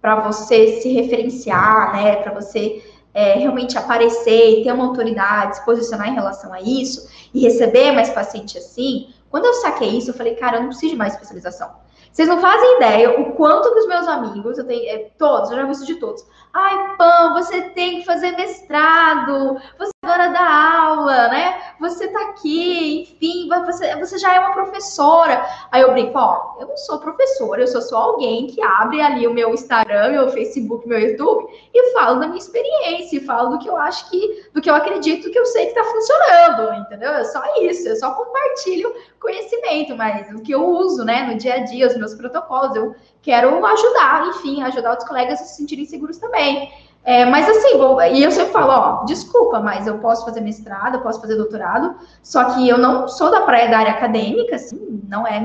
[0.00, 5.64] para você se referenciar, né, para você é, realmente aparecer e ter uma autoridade, se
[5.64, 10.14] posicionar em relação a isso e receber mais paciente assim, quando eu saquei isso, eu
[10.14, 11.70] falei, cara, eu não preciso de mais especialização.
[12.12, 15.56] Vocês não fazem ideia o quanto que os meus amigos, eu tenho, é, todos, eu
[15.56, 16.24] já vi isso de todos.
[16.52, 21.60] Ai, Pam, você tem que fazer mestrado, você agora dá aula, né?
[21.78, 25.46] Você tá aqui, enfim, você, você já é uma professora.
[25.70, 29.26] Aí eu brinco, ó, eu não sou professora, eu sou só alguém que abre ali
[29.26, 33.68] o meu Instagram, meu Facebook, meu YouTube e falo da minha experiência, falo do que
[33.68, 37.10] eu acho que, do que eu acredito que eu sei que tá funcionando, entendeu?
[37.10, 41.56] É só isso, eu só compartilho conhecimento, mas o que eu uso, né, no dia
[41.56, 45.84] a dia, os meus protocolos, eu quero ajudar, enfim, ajudar os colegas a se sentirem
[45.84, 46.72] seguros também.
[47.02, 50.96] É, mas assim, vou, e eu sempre falo, ó, desculpa, mas eu posso fazer mestrado,
[50.96, 55.02] eu posso fazer doutorado, só que eu não sou da praia da área acadêmica, assim,
[55.08, 55.40] não é,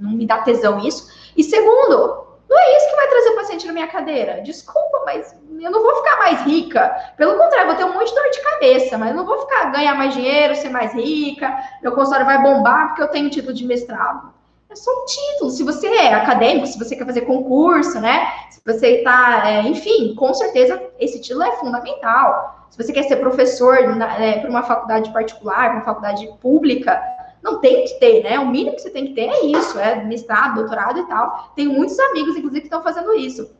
[0.00, 1.08] não me dá tesão isso.
[1.36, 4.40] E segundo, não é isso que vai trazer paciente na minha cadeira.
[4.42, 7.12] Desculpa, mas eu não vou ficar mais rica.
[7.16, 9.70] Pelo contrário, vou ter um monte de dor de cabeça, mas eu não vou ficar
[9.70, 13.64] ganhar mais dinheiro, ser mais rica, meu consultório vai bombar porque eu tenho título de
[13.64, 14.35] mestrado
[14.76, 15.50] é só um título.
[15.50, 18.28] Se você é acadêmico, se você quer fazer concurso, né?
[18.50, 22.66] Se você está, é, enfim, com certeza esse título é fundamental.
[22.70, 27.00] Se você quer ser professor é, para uma faculdade particular, uma faculdade pública,
[27.42, 28.38] não tem que ter, né?
[28.38, 31.52] O mínimo que você tem que ter é isso, é mestrado, doutorado e tal.
[31.56, 33.50] Tenho muitos amigos, inclusive, que estão fazendo isso.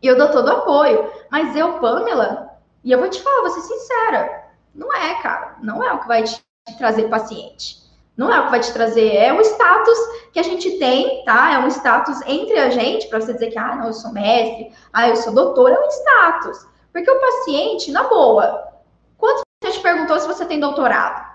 [0.00, 1.10] E eu dou todo o apoio.
[1.30, 2.48] Mas eu, Pamela,
[2.82, 6.08] e eu vou te falar, vou ser sincera, não é, cara, não é o que
[6.08, 6.40] vai te
[6.78, 7.87] trazer paciente.
[8.18, 9.98] Não é o que vai te trazer, é o status
[10.32, 11.54] que a gente tem, tá?
[11.54, 14.72] É um status entre a gente, para você dizer que, ah, não, eu sou mestre,
[14.92, 16.66] ah, eu sou doutor, é um status.
[16.92, 18.72] Porque o paciente, na boa,
[19.16, 21.28] quanto você te perguntou se você tem doutorado?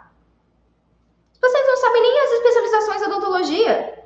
[1.41, 4.03] Vocês não sabem nem as especializações da odontologia.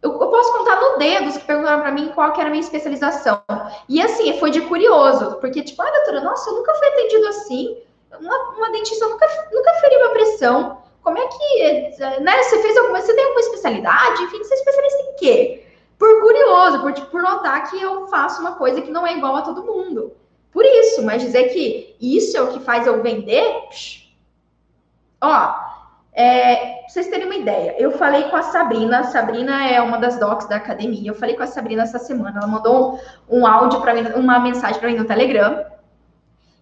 [0.00, 2.52] Eu, eu posso contar no dedo os que perguntaram para mim qual que era a
[2.52, 3.42] minha especialização.
[3.88, 7.82] E assim, foi de curioso, porque, tipo, ah, doutora, nossa, eu nunca fui atendido assim.
[8.20, 10.83] Uma, uma dentista nunca, nunca feriu a pressão.
[11.04, 14.22] Como é que, né, você fez alguma, você tem alguma especialidade?
[14.22, 15.66] Enfim, você é especialista em quê?
[15.98, 19.42] Por curioso, por, por notar que eu faço uma coisa que não é igual a
[19.42, 20.16] todo mundo.
[20.50, 24.14] Por isso, mas dizer que isso é o que faz eu vender, psh.
[25.20, 25.54] ó,
[26.14, 29.98] é, pra vocês terem uma ideia, eu falei com a Sabrina, a Sabrina é uma
[29.98, 33.46] das docs da academia, eu falei com a Sabrina essa semana, ela mandou um, um
[33.46, 35.66] áudio para mim, uma mensagem para mim no Telegram,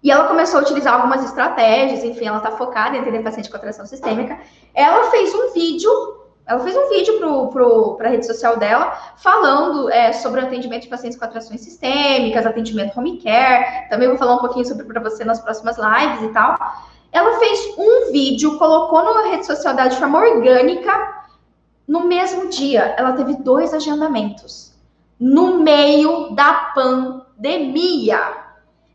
[0.02, 3.56] e ela começou a utilizar algumas estratégias, enfim, ela está focada em atender paciente com
[3.56, 4.40] atração sistêmica.
[4.74, 5.90] Ela fez um vídeo,
[6.44, 7.20] ela fez um vídeo
[7.96, 12.44] para a rede social dela, falando é, sobre o atendimento de pacientes com atrações sistêmicas,
[12.44, 13.88] atendimento home care.
[13.88, 16.56] Também vou falar um pouquinho sobre para você nas próximas lives e tal.
[17.12, 21.22] Ela fez um vídeo, colocou na rede social dela de forma orgânica.
[21.86, 24.72] No mesmo dia, ela teve dois agendamentos.
[25.20, 28.41] No meio da pandemia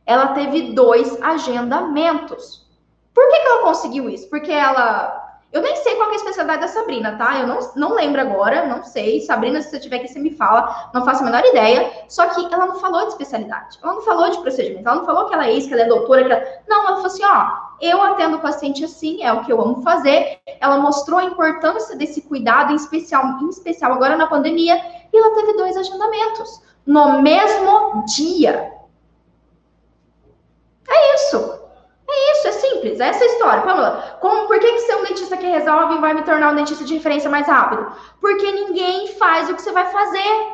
[0.07, 2.65] ela teve dois agendamentos.
[3.13, 4.29] Por que, que ela conseguiu isso?
[4.29, 5.25] Porque ela.
[5.51, 7.39] Eu nem sei qual é a especialidade da Sabrina, tá?
[7.39, 9.21] Eu não, não lembro agora, não sei.
[9.21, 10.91] Sabrina, se você tiver aqui, você me fala.
[10.93, 11.91] Não faço a menor ideia.
[12.07, 13.77] Só que ela não falou de especialidade.
[13.81, 14.87] Ela não falou de procedimento.
[14.87, 16.25] Ela não falou que ela é isso, que ela é doutora.
[16.25, 16.43] Que ela...
[16.67, 19.81] Não, ela falou assim: ó, eu atendo o paciente assim, é o que eu amo
[19.81, 20.39] fazer.
[20.59, 24.75] Ela mostrou a importância desse cuidado, em especial, em especial agora na pandemia.
[25.11, 28.77] E ela teve dois agendamentos no mesmo dia.
[30.97, 31.67] É isso.
[32.09, 33.63] É isso, é simples, é essa história.
[33.63, 36.85] Pamela, como, por que, que ser um dentista que resolve vai me tornar um dentista
[36.85, 37.91] de referência mais rápido?
[38.21, 40.47] Porque ninguém faz o que você vai fazer.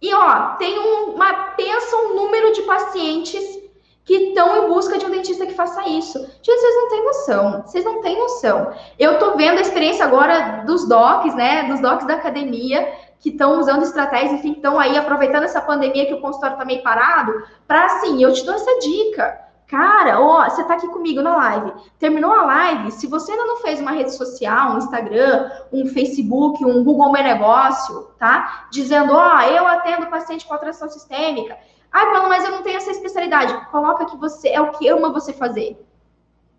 [0.00, 3.60] E ó, tem um, uma, pensa um número de pacientes
[4.02, 6.18] que estão em busca de um dentista que faça isso.
[6.18, 7.62] Gente, vocês não têm noção.
[7.62, 8.72] Vocês não têm noção.
[8.98, 11.64] Eu tô vendo a experiência agora dos docs, né?
[11.64, 16.14] Dos docs da academia, que estão usando estratégias, enfim, estão aí aproveitando essa pandemia que
[16.14, 19.38] o consultório está meio parado, para assim, eu te dou essa dica.
[19.68, 21.72] Cara, ó, você está aqui comigo na live.
[21.98, 26.64] Terminou a live, se você ainda não fez uma rede social, um Instagram, um Facebook,
[26.64, 28.66] um Google Meu Negócio, tá?
[28.72, 31.56] Dizendo, ó, eu atendo paciente com atração sistêmica.
[31.92, 33.54] Ah, Paulo, mas eu não tenho essa especialidade.
[33.70, 35.78] Coloca que você é o que ama você fazer.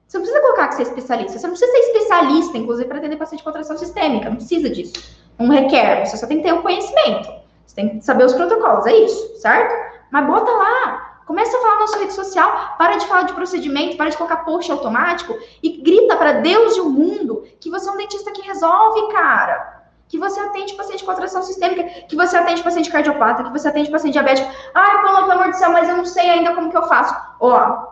[0.08, 1.40] Você não precisa colocar que você é especialista.
[1.40, 4.30] Você não precisa ser especialista, inclusive, para atender paciente com atração sistêmica.
[4.30, 7.30] Não precisa disso não requer, você só tem que ter o conhecimento.
[7.66, 9.74] Você tem que saber os protocolos, é isso, certo?
[10.12, 13.96] Mas bota lá, começa a falar na sua rede social, para de falar de procedimento,
[13.96, 17.92] para de colocar post automático e grita para Deus e o mundo que você é
[17.92, 19.82] um dentista que resolve, cara.
[20.10, 23.90] Que você atende paciente com atração sistêmica, que você atende paciente cardiopata, que você atende
[23.90, 24.52] paciente diabético.
[24.74, 27.16] Ai, pelo amor do céu, mas eu não sei ainda como que eu faço.
[27.40, 27.92] Ó,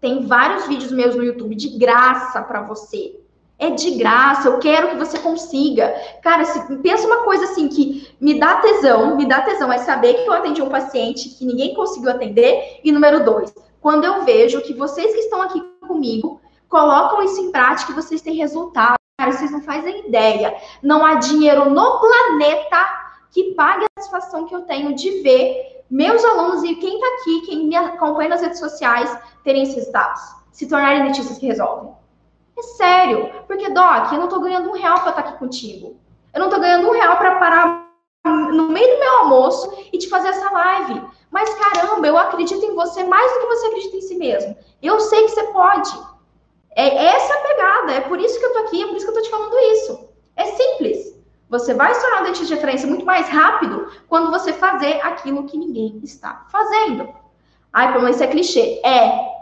[0.00, 3.20] tem vários vídeos meus no YouTube de graça para você
[3.60, 5.94] É de graça, eu quero que você consiga.
[6.22, 10.14] Cara, se, pensa uma coisa assim que me dá tesão, me dá tesão é saber
[10.14, 12.80] que eu atendi um paciente que ninguém conseguiu atender.
[12.82, 17.50] E número dois, quando eu vejo que vocês que estão aqui comigo colocam isso em
[17.50, 18.94] prática e vocês têm resultado.
[19.18, 20.56] Cara, vocês não fazem ideia.
[20.82, 22.88] Não há dinheiro no planeta
[23.30, 27.40] que pague a satisfação que eu tenho de ver meus alunos e quem está aqui,
[27.46, 30.22] quem me acompanha nas redes sociais, terem esses resultados.
[30.52, 31.99] Se tornarem dentistas que resolvem.
[32.60, 33.30] É sério.
[33.46, 35.96] Porque, Doc, eu não estou ganhando um real para estar tá aqui contigo.
[36.32, 37.86] Eu não estou ganhando um real para parar
[38.24, 41.02] no meio do meu almoço e te fazer essa live.
[41.30, 44.56] Mas caramba, eu acredito em você mais do que você acredita em si mesmo.
[44.82, 45.90] Eu sei que você pode.
[46.76, 47.92] É essa a pegada.
[47.92, 49.58] É por isso que eu tô aqui, é por isso que eu tô te falando
[49.72, 50.08] isso.
[50.36, 51.18] É simples.
[51.48, 55.46] Você vai se tornar um dentista de referência muito mais rápido quando você fazer aquilo
[55.46, 57.08] que ninguém está fazendo.
[57.72, 58.80] Ai, como isso é clichê.
[58.84, 59.39] É.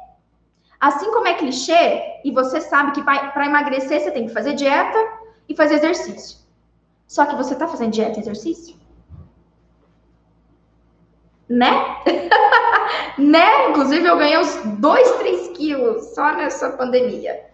[0.81, 4.99] Assim como é clichê, e você sabe que para emagrecer você tem que fazer dieta
[5.49, 6.38] e fazer exercício.
[7.07, 8.77] Só que você está fazendo dieta e exercício?
[11.49, 11.73] Né?
[13.19, 13.71] né?
[13.71, 17.47] Inclusive, eu ganhei uns 2, 3 quilos só nessa pandemia.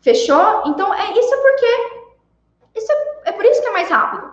[0.00, 0.64] Fechou?
[0.66, 2.06] Então, é isso é porque.
[2.74, 4.32] Isso é, é por isso que é mais rápido.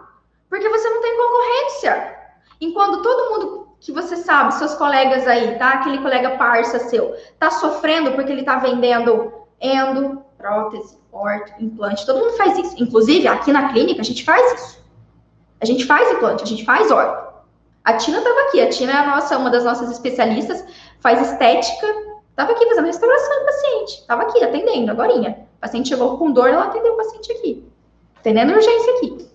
[0.50, 2.18] Porque você não tem concorrência.
[2.60, 5.72] Enquanto todo mundo que você sabe, seus colegas aí, tá?
[5.72, 12.06] Aquele colega parça seu, tá sofrendo porque ele tá vendendo endo, prótese, orto, implante.
[12.06, 12.82] Todo mundo faz isso.
[12.82, 14.84] Inclusive, aqui na clínica, a gente faz isso.
[15.60, 17.34] A gente faz implante, a gente faz orto.
[17.84, 18.62] A Tina estava aqui.
[18.62, 20.64] A Tina é a nossa, uma das nossas especialistas,
[21.02, 21.88] faz estética.
[22.30, 24.00] Estava aqui fazendo restauração do paciente.
[24.00, 25.14] Estava aqui atendendo, agora.
[25.14, 27.68] O paciente chegou com dor, ela atendeu o paciente aqui.
[28.16, 29.28] Atendendo urgência aqui.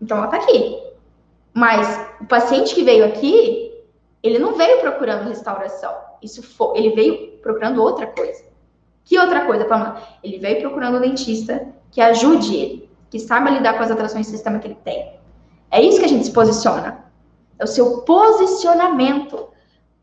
[0.00, 0.87] Então, ela está aqui.
[1.58, 3.72] Mas o paciente que veio aqui,
[4.22, 5.94] ele não veio procurando restauração.
[6.22, 8.44] Isso foi, ele veio procurando outra coisa.
[9.04, 10.02] Que outra coisa, Pamela?
[10.22, 14.30] Ele veio procurando um dentista que ajude ele, que saiba lidar com as atrações do
[14.30, 15.18] sistema que ele tem
[15.70, 17.04] é isso que a gente se posiciona.
[17.58, 19.48] É o seu posicionamento.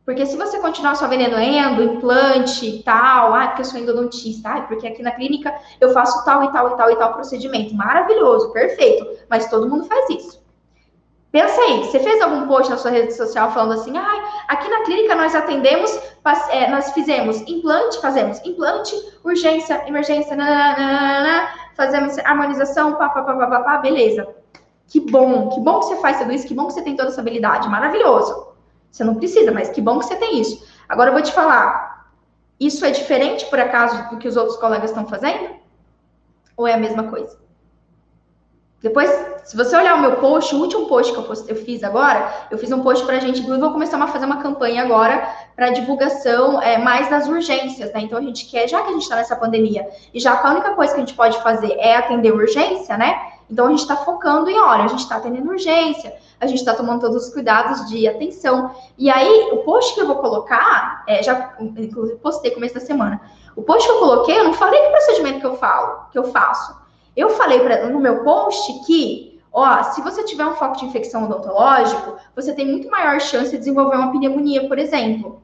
[0.06, 4.50] Porque se você continuar só vendendo endo, implante e tal, ah, porque eu sou endodontista,
[4.50, 7.74] ah, porque aqui na clínica eu faço tal e tal e tal e tal procedimento.
[7.74, 9.08] Maravilhoso, perfeito.
[9.28, 10.45] Mas todo mundo faz isso.
[11.36, 14.86] Pensa aí, você fez algum post na sua rede social falando assim, ah, aqui na
[14.86, 15.92] clínica nós atendemos,
[16.50, 23.60] é, nós fizemos implante, fazemos implante, urgência, emergência, nananana, fazemos harmonização, pá, pá, pá, pá,
[23.60, 24.26] pá, beleza.
[24.88, 27.10] Que bom, que bom que você faz tudo isso, que bom que você tem toda
[27.10, 28.54] essa habilidade, maravilhoso.
[28.90, 30.66] Você não precisa, mas que bom que você tem isso.
[30.88, 32.14] Agora eu vou te falar,
[32.58, 35.50] isso é diferente por acaso do que os outros colegas estão fazendo?
[36.56, 37.38] Ou é a mesma coisa?
[38.82, 39.10] Depois,
[39.44, 42.48] se você olhar o meu post, o último post que eu, post, eu fiz agora,
[42.52, 45.28] eu fiz um post para a gente, inclusive vou começar a fazer uma campanha agora
[45.56, 48.02] para divulgação é, mais das urgências, né?
[48.02, 50.52] Então a gente quer, já que a gente está nessa pandemia, e já que a
[50.52, 53.18] única coisa que a gente pode fazer é atender urgência, né?
[53.50, 56.74] Então a gente está focando em, olha, a gente está atendendo urgência, a gente está
[56.74, 58.72] tomando todos os cuidados de atenção.
[58.98, 63.22] E aí, o post que eu vou colocar, é, já inclusive postei começo da semana.
[63.56, 66.26] O post que eu coloquei, eu não falei que procedimento que eu falo, que eu
[66.26, 66.85] faço.
[67.16, 71.26] Eu falei pra, no meu post que, ó, se você tiver um foco de infecção
[71.26, 75.42] odontológico, você tem muito maior chance de desenvolver uma pneumonia, por exemplo.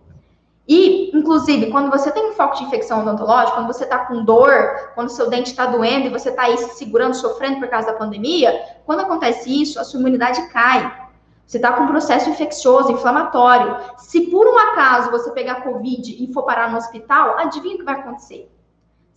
[0.68, 4.92] E, inclusive, quando você tem um foco de infecção odontológica, quando você está com dor,
[4.96, 7.98] quando seu dente está doendo e você está aí se segurando, sofrendo por causa da
[7.98, 11.10] pandemia, quando acontece isso, a sua imunidade cai.
[11.46, 13.78] Você está com um processo infeccioso, inflamatório.
[13.98, 17.84] Se por um acaso você pegar Covid e for parar no hospital, adivinha o que
[17.84, 18.50] vai acontecer?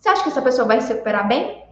[0.00, 1.63] Você acha que essa pessoa vai se recuperar bem?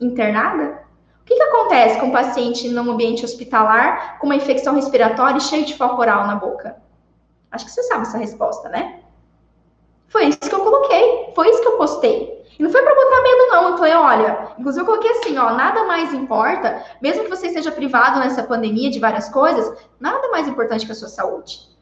[0.00, 0.84] Internada?
[1.20, 5.40] O que, que acontece com um paciente num ambiente hospitalar com uma infecção respiratória e
[5.40, 6.76] cheio de foco oral na boca?
[7.50, 9.00] Acho que você sabe essa resposta, né?
[10.08, 12.44] Foi isso que eu coloquei, foi isso que eu postei.
[12.58, 13.70] E não foi para botar medo, não.
[13.70, 17.72] Eu falei, olha, inclusive eu coloquei assim, ó, nada mais importa, mesmo que você esteja
[17.72, 21.73] privado nessa pandemia de várias coisas, nada mais importante que a sua saúde.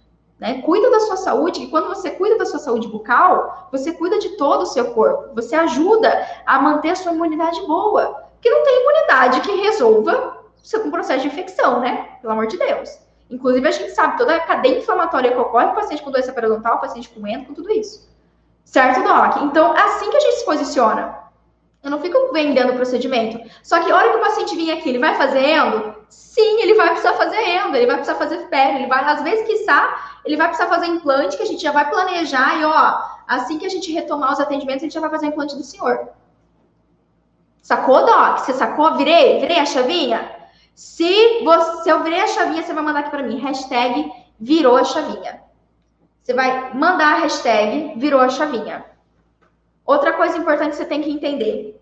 [0.43, 0.61] Né?
[0.61, 4.31] Cuida da sua saúde, e quando você cuida da sua saúde bucal, você cuida de
[4.31, 5.33] todo o seu corpo.
[5.37, 8.25] Você ajuda a manter a sua imunidade boa.
[8.33, 12.09] Porque não tem imunidade que resolva seu processo de infecção, né?
[12.21, 12.99] Pelo amor de Deus.
[13.31, 16.81] Inclusive, a gente sabe toda a cadeia inflamatória que ocorre com paciente com doença periodontal,
[16.81, 18.11] paciente com endo, com tudo isso.
[18.65, 19.37] Certo, Doc?
[19.43, 21.22] Então, é assim que a gente se posiciona.
[21.83, 23.41] Eu não fico vendendo o procedimento.
[23.63, 25.95] Só que a hora que o paciente vir aqui, ele vai fazer endo?
[26.09, 29.47] Sim, ele vai precisar fazer endo, ele vai precisar fazer pele, ele vai, às vezes,
[29.47, 33.59] quiçá, ele vai precisar fazer implante, que a gente já vai planejar, e ó, assim
[33.59, 36.09] que a gente retomar os atendimentos, a gente já vai fazer implante do senhor.
[37.61, 38.39] Sacou, Doc?
[38.39, 38.95] Você sacou?
[38.97, 39.41] Virei?
[39.41, 40.31] Virei a chavinha?
[40.75, 44.77] Se, você, se eu virei a chavinha, você vai mandar aqui para mim, hashtag virou
[44.77, 45.43] a chavinha.
[46.23, 48.92] Você vai mandar a hashtag virou a chavinha.
[49.85, 51.81] Outra coisa importante que você tem que entender.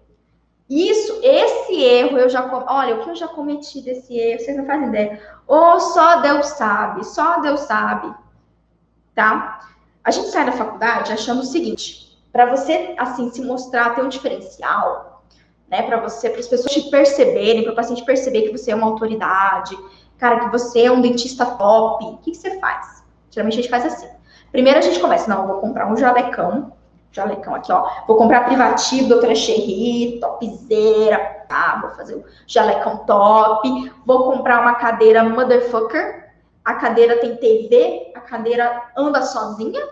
[0.69, 2.49] Isso, esse erro eu já.
[2.69, 5.21] Olha, o que eu já cometi desse erro, vocês não fazem ideia.
[5.47, 8.15] Ou só Deus sabe, só Deus sabe.
[9.15, 9.69] Tá?
[10.05, 14.09] A gente sai da faculdade achando o seguinte: para você, assim, se mostrar, ter um
[14.09, 15.25] diferencial,
[15.69, 15.83] né?
[15.83, 18.87] Para você, para as pessoas te perceberem, para o paciente perceber que você é uma
[18.87, 19.77] autoridade,
[20.19, 23.05] cara, que você é um dentista top, o que, que você faz?
[23.31, 24.09] Geralmente a gente faz assim.
[24.53, 26.73] Primeiro a gente começa, não, vou comprar um jalecão
[27.13, 27.89] jalecão aqui, ó.
[28.07, 31.79] Vou comprar privativo, doutora Cherry, topzera, tá?
[31.81, 33.93] Vou fazer o jalecão top.
[34.07, 36.31] Vou comprar uma cadeira motherfucker.
[36.65, 39.83] A cadeira tem TV, a cadeira anda sozinha,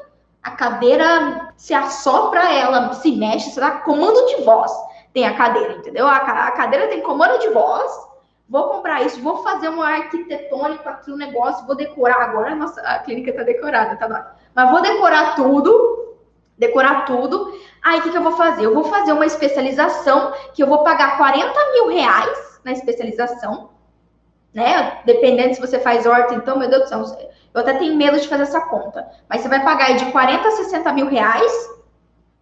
[0.42, 4.70] a cadeira se assopra ela, se mexe, se dá comando de voz.
[5.12, 6.06] Tem a cadeira, entendeu?
[6.06, 7.90] A, cadeira tem comando de voz.
[8.48, 12.54] Vou comprar isso, vou fazer um arquitetônico aqui, um negócio, vou decorar agora.
[12.54, 14.36] Nossa, a clínica tá decorada, tá?
[14.54, 16.17] Mas vou decorar tudo
[16.58, 17.52] decorar tudo.
[17.82, 18.64] Aí o que, que eu vou fazer?
[18.64, 23.70] Eu vou fazer uma especialização que eu vou pagar 40 mil reais na especialização,
[24.52, 25.00] né?
[25.06, 27.04] Dependendo se você faz horta, então, meu Deus do céu,
[27.54, 29.08] eu até tenho medo de fazer essa conta.
[29.28, 31.52] Mas você vai pagar aí de 40 a 60 mil reais,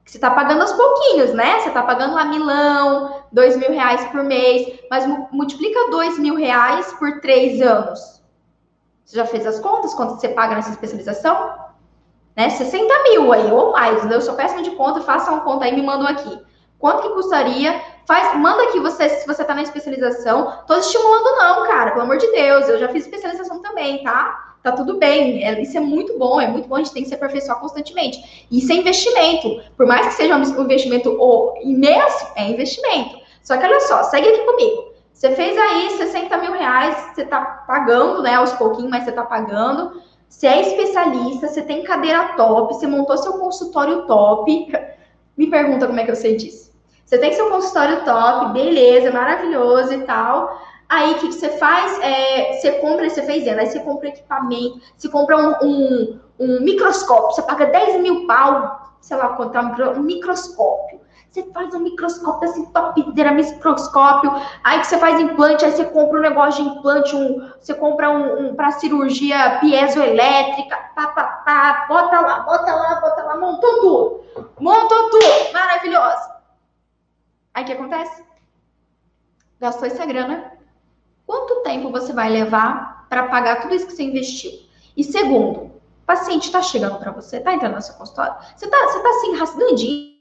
[0.04, 1.60] que você tá pagando aos pouquinhos, né?
[1.60, 6.92] Você tá pagando lá milão, dois mil reais por mês, mas multiplica dois mil reais
[6.94, 8.22] por três anos.
[9.04, 9.94] Você já fez as contas?
[9.94, 11.65] Quanto você paga nessa especialização?
[12.36, 12.50] Né?
[12.50, 14.08] 60 mil aí, ou mais.
[14.10, 16.38] Eu sou péssima de conta, faça uma conta aí, me mandam aqui.
[16.78, 17.80] Quanto que custaria?
[18.06, 20.58] Faz, manda aqui você, se você tá na especialização.
[20.66, 22.68] Tô estimulando não, cara, pelo amor de Deus.
[22.68, 24.56] Eu já fiz especialização também, tá?
[24.62, 25.42] Tá tudo bem.
[25.44, 28.46] É, isso é muito bom, é muito bom, a gente tem que se aperfeiçoar constantemente.
[28.50, 29.62] Isso é investimento.
[29.76, 31.16] Por mais que seja um investimento
[31.62, 33.16] imenso, é investimento.
[33.42, 34.96] Só que olha só, segue aqui comigo.
[35.12, 39.22] Você fez aí 60 mil reais, você tá pagando, né, aos pouquinhos, mas você tá
[39.22, 40.02] pagando.
[40.28, 44.72] Você é especialista, você tem cadeira top, você montou seu consultório top.
[45.36, 46.72] Me pergunta como é que eu sei disso.
[47.04, 50.60] Você tem seu consultório top, beleza, maravilhoso e tal.
[50.88, 51.98] Aí o que, que, você faz?
[52.00, 57.34] É, você compra, você fez aí você compra equipamento, você compra um, um, um microscópio,
[57.34, 60.95] você paga 10 mil pau, sei lá quanto é um microscópio.
[61.36, 64.32] Você faz um microscópio assim, topzera, microscópio.
[64.64, 68.08] Aí que você faz implante, aí você compra um negócio de implante, um, você compra
[68.08, 73.80] um, um para cirurgia piezoelétrica, pá, pá, pá, bota lá, bota lá, bota lá, montou
[73.80, 74.48] tudo.
[74.58, 76.30] Montou tudo, maravilhoso.
[77.52, 78.24] Aí o que acontece?
[79.60, 80.52] Gastou essa grana.
[81.26, 84.52] Quanto tempo você vai levar para pagar tudo isso que você investiu?
[84.96, 88.78] E segundo, o paciente está chegando para você, está entrando no seu consultório, você está
[88.86, 90.15] você tá assim, rasgando dinheiro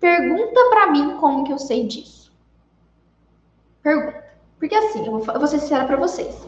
[0.00, 2.32] Pergunta para mim como que eu sei disso.
[3.82, 4.24] Pergunta.
[4.58, 6.46] Porque assim, eu vou, ser sincera para vocês.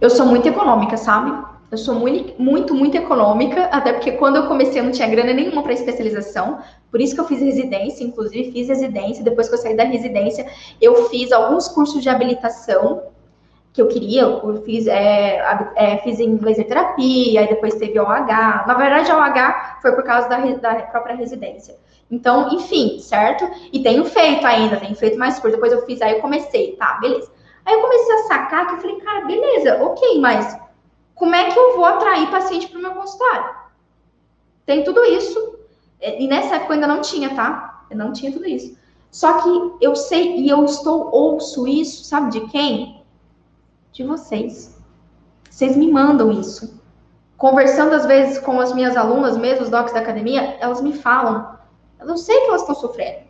[0.00, 1.54] Eu sou muito econômica, sabe?
[1.70, 5.32] Eu sou muito, muito, muito econômica, até porque quando eu comecei eu não tinha grana
[5.32, 6.58] nenhuma para especialização,
[6.90, 10.46] por isso que eu fiz residência, inclusive fiz residência, depois que eu saí da residência,
[10.80, 13.04] eu fiz alguns cursos de habilitação
[13.74, 15.44] que eu queria, eu fiz, é,
[15.74, 20.04] é, fiz em laser terapia, aí depois teve OH, na verdade a OH foi por
[20.04, 21.76] causa da, da própria residência.
[22.08, 23.44] Então, enfim, certo?
[23.72, 25.58] E tenho feito ainda, tenho feito mais coisas.
[25.58, 27.28] Depois eu fiz, aí eu comecei, tá, beleza.
[27.66, 30.56] Aí eu comecei a sacar que eu falei, cara, beleza, ok, mas
[31.16, 33.56] como é que eu vou atrair paciente para o meu consultório?
[34.64, 35.58] Tem tudo isso.
[36.00, 37.86] E nessa época eu ainda não tinha, tá?
[37.90, 38.78] Eu não tinha tudo isso.
[39.10, 42.93] Só que eu sei e eu estou, ouço isso, sabe de quem?
[43.94, 44.76] De vocês.
[45.48, 46.82] Vocês me mandam isso.
[47.36, 51.56] Conversando às vezes com as minhas alunas, mesmo os docs da academia, elas me falam.
[52.00, 53.20] Eu não sei que elas estão sofrendo.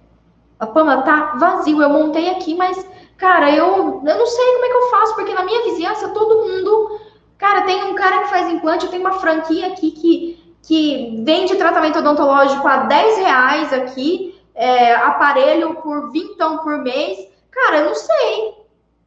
[0.58, 2.82] A Pamela tá vazio, eu montei aqui, mas,
[3.18, 6.48] cara, eu, eu não sei como é que eu faço, porque na minha vizinhança todo
[6.48, 6.98] mundo.
[7.36, 11.98] Cara, tem um cara que faz implante, tenho uma franquia aqui que, que vende tratamento
[11.98, 17.18] odontológico a 10 reais aqui, é, aparelho por 20 por mês.
[17.50, 18.63] Cara, eu não sei.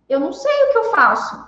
[0.10, 1.48] Eu não sei o que eu faço.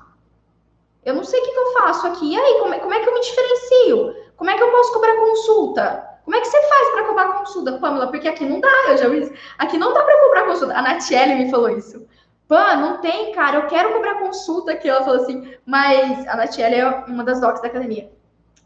[1.06, 2.34] Eu não sei o que, que eu faço aqui.
[2.34, 4.16] E aí, como é, como é que eu me diferencio?
[4.36, 6.10] Como é que eu posso cobrar consulta?
[6.24, 8.08] Como é que você faz para cobrar consulta, Pamela?
[8.08, 10.78] Porque aqui não dá, eu já vi Aqui não dá para cobrar consulta.
[10.78, 12.06] A Natiele me falou isso.
[12.48, 14.90] Pã, não tem, cara, eu quero cobrar consulta aqui.
[14.90, 18.12] Ela falou assim, mas a Natiele é uma das docs da academia.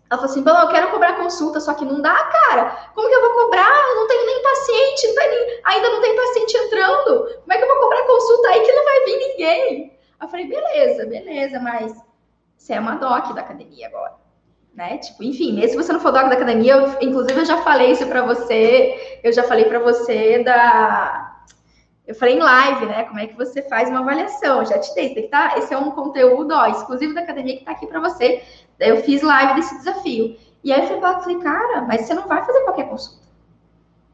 [0.09, 2.89] Ela falou assim, Pamela, eu quero cobrar consulta, só que não dá, cara.
[2.93, 3.89] Como que eu vou cobrar?
[3.89, 5.61] Eu não tenho nem paciente, não nem...
[5.63, 7.39] ainda não tem paciente entrando.
[7.41, 9.99] Como é que eu vou cobrar consulta aí que não vai vir ninguém?
[10.21, 11.93] Eu falei, beleza, beleza, mas
[12.57, 14.23] você é uma doc da academia agora
[14.73, 14.97] né?
[14.97, 17.91] Tipo, enfim, mesmo se você não for doc da academia, eu, inclusive eu já falei
[17.91, 21.43] isso para você, eu já falei para você da
[22.05, 23.03] eu falei em live, né?
[23.03, 24.65] Como é que você faz uma avaliação?
[24.65, 27.87] Já te dei, tá, esse é um conteúdo ó, exclusivo da academia que está aqui
[27.87, 28.43] para você.
[28.79, 30.35] Eu fiz live desse desafio.
[30.63, 33.23] E aí eu falei, falei, cara, mas você não vai fazer qualquer consulta.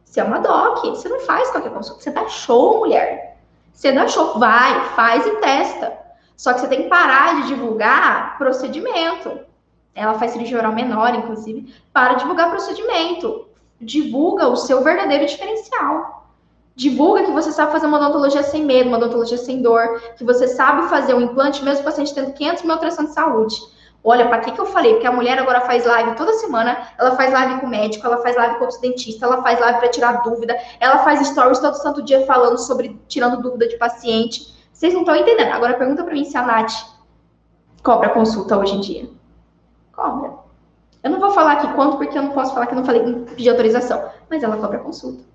[0.06, 2.02] Você é uma doc, você não faz qualquer consulta.
[2.02, 3.38] Você dá show, mulher.
[3.74, 5.98] Você dá show, vai, faz e testa.
[6.36, 9.40] Só que você tem que parar de divulgar procedimento.
[9.96, 11.74] Ela faz cirurgia oral menor, inclusive.
[11.92, 13.48] Para divulgar procedimento.
[13.82, 16.29] Divulga o seu verdadeiro diferencial.
[16.80, 20.48] Divulga que você sabe fazer uma odontologia sem medo, uma odontologia sem dor, que você
[20.48, 23.58] sabe fazer um implante, mesmo o paciente tendo 500 mil alterações de saúde.
[24.02, 24.94] Olha, para que, que eu falei?
[24.94, 28.20] Porque a mulher agora faz live toda semana, ela faz live com o médico, ela
[28.20, 31.74] faz live com o dentista, ela faz live para tirar dúvida, ela faz stories todo
[31.74, 34.56] santo dia falando sobre tirando dúvida de paciente.
[34.72, 35.52] Vocês não estão entendendo.
[35.52, 36.72] Agora pergunta para mim se a Nath
[37.84, 39.10] cobra consulta hoje em dia.
[39.92, 40.32] Cobra.
[41.04, 43.04] Eu não vou falar aqui quanto, porque eu não posso falar que eu não falei
[43.36, 45.28] pedir autorização, mas ela cobra consulta.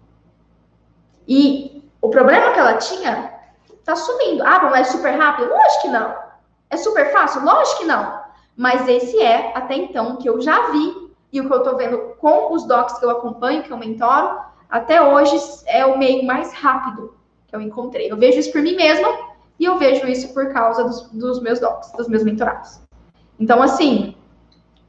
[1.26, 3.32] E o problema que ela tinha
[3.84, 4.42] tá sumindo.
[4.42, 5.50] Ah, mas é super rápido?
[5.50, 6.14] Lógico que não.
[6.70, 7.44] É super fácil?
[7.44, 8.24] Lógico que não.
[8.56, 11.98] Mas esse é, até então, que eu já vi e o que eu tô vendo
[12.20, 14.38] com os docs que eu acompanho, que eu mentoro,
[14.70, 17.14] até hoje é o meio mais rápido
[17.48, 18.10] que eu encontrei.
[18.10, 19.08] Eu vejo isso por mim mesma
[19.58, 22.80] e eu vejo isso por causa dos, dos meus docs, dos meus mentorados.
[23.38, 24.16] Então, assim,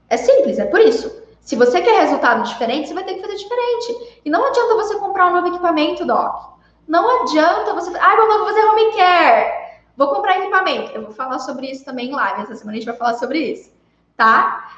[0.10, 1.25] é simples, é por isso.
[1.46, 4.20] Se você quer resultado diferente, você vai ter que fazer diferente.
[4.26, 6.56] E não adianta você comprar um novo equipamento, Doc.
[6.88, 7.96] Não adianta você.
[8.00, 9.66] Ah, vou fazer home care.
[9.96, 10.91] Vou comprar equipamento.
[10.91, 12.41] Eu vou falar sobre isso também em live.
[12.41, 13.72] Essa semana a gente vai falar sobre isso.
[14.18, 14.72] Tá?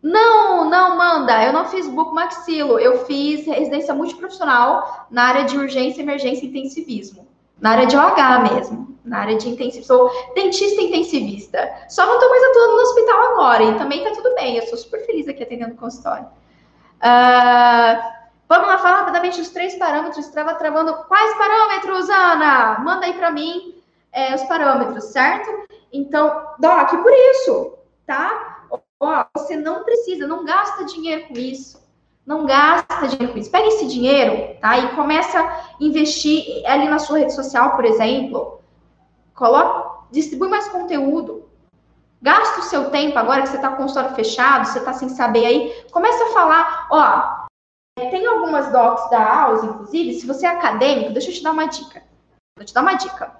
[0.00, 1.44] Não, não, manda.
[1.44, 2.78] Eu não fiz book maxilo.
[2.78, 7.26] Eu fiz residência multiprofissional na área de urgência, emergência e intensivismo.
[7.60, 8.95] Na área de OH mesmo.
[9.06, 9.84] Na área de intensivo.
[9.84, 11.72] Sou dentista intensivista.
[11.88, 13.62] Só não tô mais atuando no hospital agora.
[13.62, 14.56] E também tá tudo bem.
[14.56, 16.26] Eu sou super feliz aqui atendendo o consultório.
[16.96, 18.02] Uh,
[18.48, 20.26] vamos lá falar rapidamente os três parâmetros.
[20.26, 20.92] Estava travando.
[21.08, 22.80] Quais parâmetros, Ana?
[22.80, 23.76] Manda aí para mim
[24.12, 25.48] é, os parâmetros, certo?
[25.92, 27.74] Então, Doc, por isso,
[28.06, 28.66] tá?
[28.98, 31.84] Ó, você não precisa, não gasta dinheiro com isso.
[32.26, 33.50] Não gasta dinheiro com isso.
[33.50, 34.78] Pega esse dinheiro, tá?
[34.78, 38.60] E começa a investir ali na sua rede social, por exemplo.
[39.36, 41.48] Coloca, distribui mais conteúdo.
[42.20, 45.08] Gasta o seu tempo agora que você está com o consultório fechado, você está sem
[45.08, 45.84] saber aí.
[45.92, 47.46] Começa a falar, ó,
[48.10, 51.66] tem algumas docs da AUS, inclusive, se você é acadêmico, deixa eu te dar uma
[51.66, 52.02] dica.
[52.56, 53.30] Vou te dar uma dica.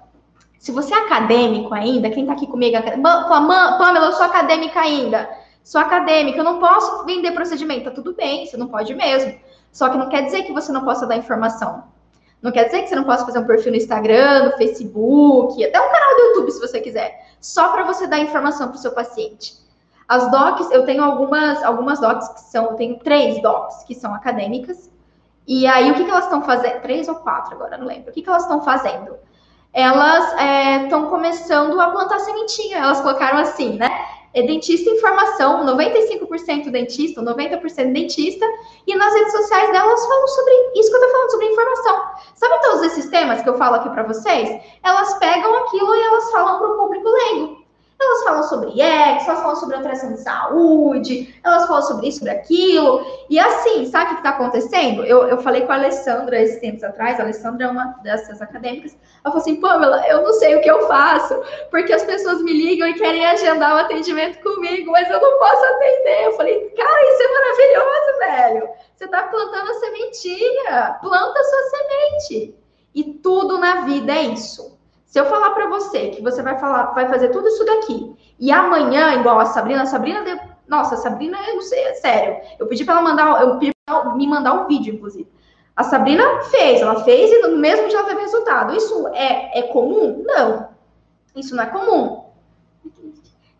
[0.57, 5.27] Se você é acadêmico ainda, quem está aqui comigo, Pamela, eu sou acadêmica ainda
[5.67, 7.83] sou acadêmica, eu não posso vender procedimento.
[7.83, 9.37] Tá tudo bem, você não pode mesmo.
[9.69, 11.83] Só que não quer dizer que você não possa dar informação.
[12.41, 15.79] Não quer dizer que você não possa fazer um perfil no Instagram, no Facebook, até
[15.79, 17.27] um canal do YouTube, se você quiser.
[17.41, 19.55] Só para você dar informação para o seu paciente.
[20.07, 24.89] As docs, eu tenho algumas, algumas docs que são, tenho três docs que são acadêmicas.
[25.47, 26.81] E aí, o que, que elas estão fazendo?
[26.81, 28.11] Três ou quatro, agora não lembro.
[28.11, 29.15] O que, que elas estão fazendo?
[29.73, 30.25] Elas
[30.83, 32.77] estão é, começando a plantar sementinha.
[32.77, 33.89] Elas colocaram assim, né?
[34.33, 38.45] É dentista em formação, 95% dentista, 90% dentista,
[38.85, 42.01] e nas redes sociais delas falam sobre isso que eu tô falando, sobre informação.
[42.35, 44.61] Sabe todos esses temas que eu falo aqui para vocês?
[44.83, 47.56] Elas pegam aquilo e elas falam para o público leigo.
[47.99, 52.33] Elas falam sobre IEX, elas falam sobre alteração de saúde, elas falam sobre isso, sobre
[52.33, 53.03] aquilo.
[53.27, 55.03] E assim, sabe o que está acontecendo?
[55.03, 58.91] Eu, eu falei com a Alessandra esses tempos atrás, a Alessandra é uma dessas acadêmicas.
[58.93, 61.41] Ela falou assim: Pamela, eu não sei o que eu faço,
[61.71, 65.39] porque as pessoas me ligam e querem agendar o um atendimento comigo, mas eu não
[65.39, 66.25] posso atender.
[66.25, 68.69] Eu falei: cara, isso é maravilhoso, velho.
[68.95, 72.55] Você está plantando a sementinha, planta a sua semente.
[72.93, 74.76] E tudo na vida é isso.
[75.07, 78.51] Se eu falar para você que você vai falar, vai fazer tudo isso daqui, e
[78.51, 80.37] amanhã, igual a Sabrina, a Sabrina, deu,
[80.67, 82.37] nossa, a Sabrina, eu não sei, é sério.
[82.59, 85.31] Eu pedi para ela mandar, eu pedi pra ela me mandar um vídeo, inclusive.
[85.73, 88.75] A Sabrina fez, ela fez e no mesmo dia ela teve resultado.
[88.75, 90.23] Isso é, é comum?
[90.25, 90.69] Não.
[91.35, 92.25] Isso não é comum.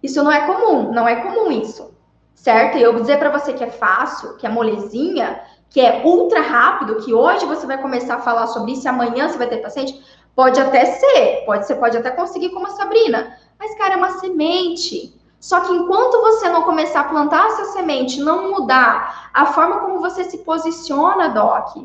[0.03, 1.95] Isso não é comum, não é comum isso.
[2.35, 2.77] Certo?
[2.77, 6.41] E eu vou dizer para você que é fácil, que é molezinha, que é ultra
[6.41, 9.57] rápido, que hoje você vai começar a falar sobre isso e amanhã você vai ter
[9.57, 10.01] paciente.
[10.37, 14.19] Pode até ser, pode, você pode até conseguir como a Sabrina, mas, cara, é uma
[14.19, 15.19] semente.
[15.39, 19.99] Só que enquanto você não começar a plantar essa semente, não mudar a forma como
[19.99, 21.77] você se posiciona, Doc,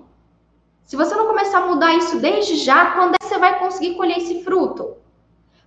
[0.82, 3.94] se você não começar a mudar isso desde já, quando é que você vai conseguir
[3.94, 4.98] colher esse fruto?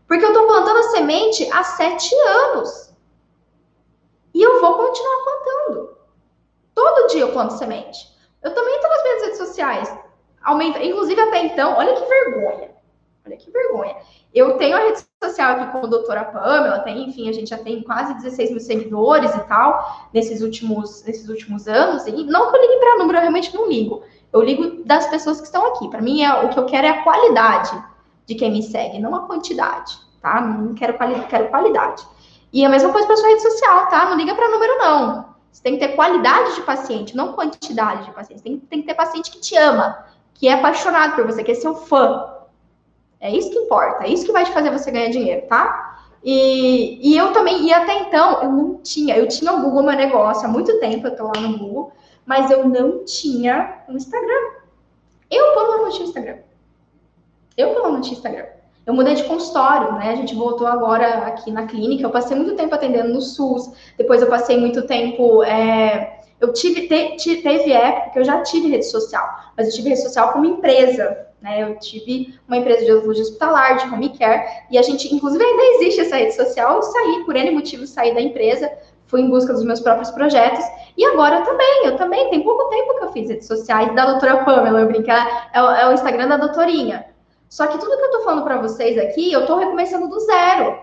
[0.08, 2.94] Porque eu estou plantando a semente há sete anos.
[4.32, 5.98] E eu vou continuar plantando.
[6.76, 8.16] Todo dia eu planto semente.
[8.44, 9.98] Eu também estou nas minhas redes sociais.
[10.44, 12.75] Aumenta, inclusive até então, olha que vergonha.
[13.26, 13.96] Olha que vergonha.
[14.34, 17.58] Eu tenho a rede social aqui com a doutora Pamela, tem, enfim, a gente já
[17.58, 22.06] tem quase 16 mil seguidores e tal, nesses últimos, nesses últimos anos.
[22.06, 24.04] E não que eu ligue para número, eu realmente não ligo.
[24.32, 25.88] Eu ligo das pessoas que estão aqui.
[25.90, 27.84] Para mim, é, o que eu quero é a qualidade
[28.26, 30.42] de quem me segue, não a quantidade, tá?
[30.42, 32.06] Não quero, quali quero qualidade.
[32.52, 34.10] E a mesma coisa para sua rede social, tá?
[34.10, 35.36] Não liga para número, não.
[35.52, 38.44] Você tem que ter qualidade de paciente, não quantidade de paciente.
[38.44, 41.56] Tem, tem que ter paciente que te ama, que é apaixonado por você, que é
[41.56, 42.35] seu fã.
[43.26, 46.00] É isso que importa, é isso que vai te fazer você ganhar dinheiro, tá?
[46.24, 49.96] E, e eu também, e até então, eu não tinha, eu tinha o Google meu
[49.96, 51.92] negócio há muito tempo, eu tô lá no Google,
[52.26, 54.56] mas eu não tinha um Instagram.
[55.30, 56.38] Eu, pelo menos, não tinha Instagram.
[57.58, 58.46] Eu, pelo não tinha Instagram.
[58.86, 60.12] Eu mudei de consultório, né?
[60.12, 62.04] A gente voltou agora aqui na clínica.
[62.04, 63.72] Eu passei muito tempo atendendo no SUS.
[63.98, 65.44] Depois eu passei muito tempo.
[65.44, 66.20] É...
[66.40, 70.02] Eu tive, te, teve época que eu já tive rede social, mas eu tive rede
[70.02, 71.64] social como empresa, né?
[71.64, 75.64] Eu tive uma empresa de saúde hospitalar, de home care, e a gente, inclusive, ainda
[75.76, 76.76] existe essa rede social.
[76.76, 78.72] Eu saí, por N motivos, saí da empresa,
[79.08, 80.66] fui em busca dos meus próprios projetos,
[80.98, 84.06] e agora eu também, eu também, tem pouco tempo que eu fiz redes sociais da
[84.06, 87.06] doutora Pamela, eu brincar, é, é o Instagram da doutorinha.
[87.50, 90.80] Só que tudo que eu tô falando para vocês aqui, eu tô recomeçando do zero.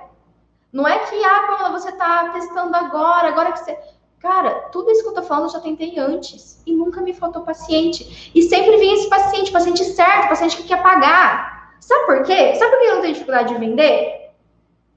[0.72, 3.76] Não é que, ah, Pamela, você tá testando agora, agora que você.
[4.22, 6.62] Cara, tudo isso que eu tô falando eu já tentei antes.
[6.64, 8.30] E nunca me faltou paciente.
[8.32, 11.74] E sempre vinha esse paciente, paciente certo, paciente que quer pagar.
[11.80, 12.54] Sabe por quê?
[12.54, 14.30] Sabe por que eu não tenho dificuldade de vender?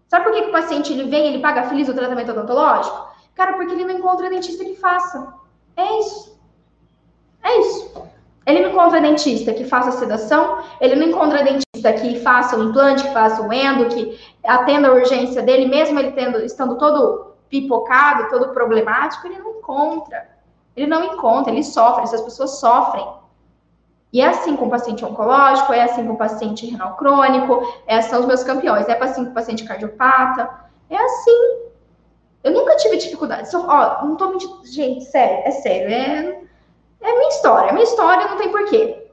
[0.07, 3.07] Sabe por que o paciente ele vem, ele paga feliz o tratamento odontológico?
[3.33, 5.33] Cara, porque ele não encontra dentista que faça.
[5.75, 6.39] É isso.
[7.43, 8.03] É isso.
[8.45, 13.01] Ele não encontra dentista que faça sedação, ele não encontra dentista que faça o implante,
[13.01, 18.29] que faça o endo, que atenda a urgência dele, mesmo ele tendo, estando todo pipocado,
[18.29, 20.29] todo problemático, ele não encontra.
[20.75, 23.07] Ele não encontra, ele sofre, essas pessoas sofrem.
[24.11, 28.01] E é assim com o paciente oncológico, é assim com o paciente renal crônico, é,
[28.01, 30.49] são os meus campeões, é assim com o paciente cardiopata,
[30.89, 31.65] é assim.
[32.43, 33.49] Eu nunca tive dificuldade.
[33.49, 36.41] Só, ó, não tô mentindo, gente, sério, é sério, é,
[37.01, 39.05] é minha história, é minha história não tem porquê.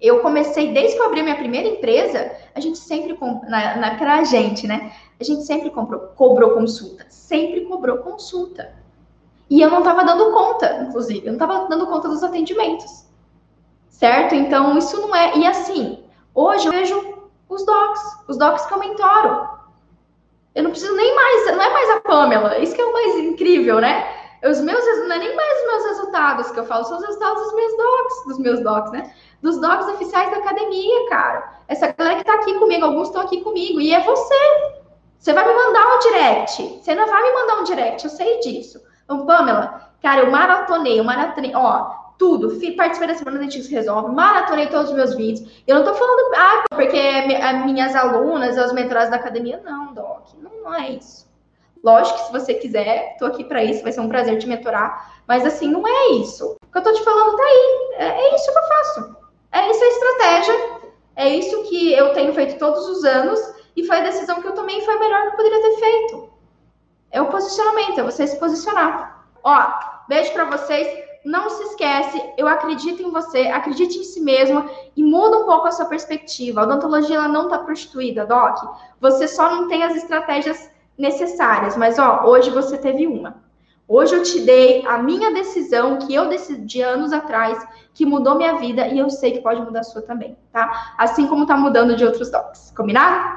[0.00, 3.16] Eu comecei, desde que eu abri minha primeira empresa, a gente sempre,
[3.48, 4.92] na, na, gente, né?
[5.20, 8.74] A gente sempre comprou, cobrou consulta, sempre cobrou consulta.
[9.48, 13.04] E eu não estava dando conta, inclusive, eu não estava dando conta dos atendimentos.
[13.88, 14.34] Certo?
[14.34, 15.36] Então, isso não é.
[15.38, 16.04] E assim,
[16.34, 17.14] hoje eu vejo
[17.48, 19.48] os docs, os docs que eu mentoro.
[20.54, 23.16] Eu não preciso nem mais, não é mais a Pamela, isso que é o mais
[23.18, 24.08] incrível, né?
[24.44, 27.42] Os meus, não é nem mais os meus resultados que eu falo, são os resultados
[27.44, 29.14] dos meus docs, dos meus docs, né?
[29.40, 31.60] Dos docs oficiais da academia, cara.
[31.66, 34.83] Essa galera que tá aqui comigo, alguns estão aqui comigo, e é você.
[35.24, 36.80] Você vai me mandar um direct.
[36.82, 38.78] Você não vai me mandar um direct, eu sei disso.
[39.04, 42.60] Então, Pamela, cara, eu maratonei, eu maratonei, ó, tudo.
[42.76, 45.64] Participei da Semana Dentistas Resolve, maratonei todos os meus vídeos.
[45.66, 50.26] Eu não tô falando, ah, porque as minhas alunas, as mentoradas da academia, não, Doc,
[50.42, 51.26] não, é isso.
[51.82, 55.22] Lógico que se você quiser, tô aqui para isso, vai ser um prazer te mentorar,
[55.26, 56.54] mas assim, não é isso.
[56.68, 59.16] O que eu tô te falando tá aí, é, é isso que eu faço.
[59.52, 60.54] É isso a estratégia,
[61.16, 64.54] é isso que eu tenho feito todos os anos e foi a decisão que eu
[64.54, 66.30] tomei e foi a melhor que eu poderia ter feito.
[67.10, 69.26] É o posicionamento, é você se posicionar.
[69.42, 69.72] Ó,
[70.08, 71.04] beijo para vocês.
[71.24, 75.66] Não se esquece, eu acredito em você, acredite em si mesma e muda um pouco
[75.66, 76.60] a sua perspectiva.
[76.60, 78.58] A odontologia ela não está prostituída, Doc.
[79.00, 83.42] Você só não tem as estratégias necessárias, mas ó, hoje você teve uma.
[83.88, 87.58] Hoje eu te dei a minha decisão que eu decidi anos atrás,
[87.94, 90.94] que mudou minha vida e eu sei que pode mudar a sua também, tá?
[90.98, 92.72] Assim como tá mudando de outros docs.
[92.76, 93.36] Combinado?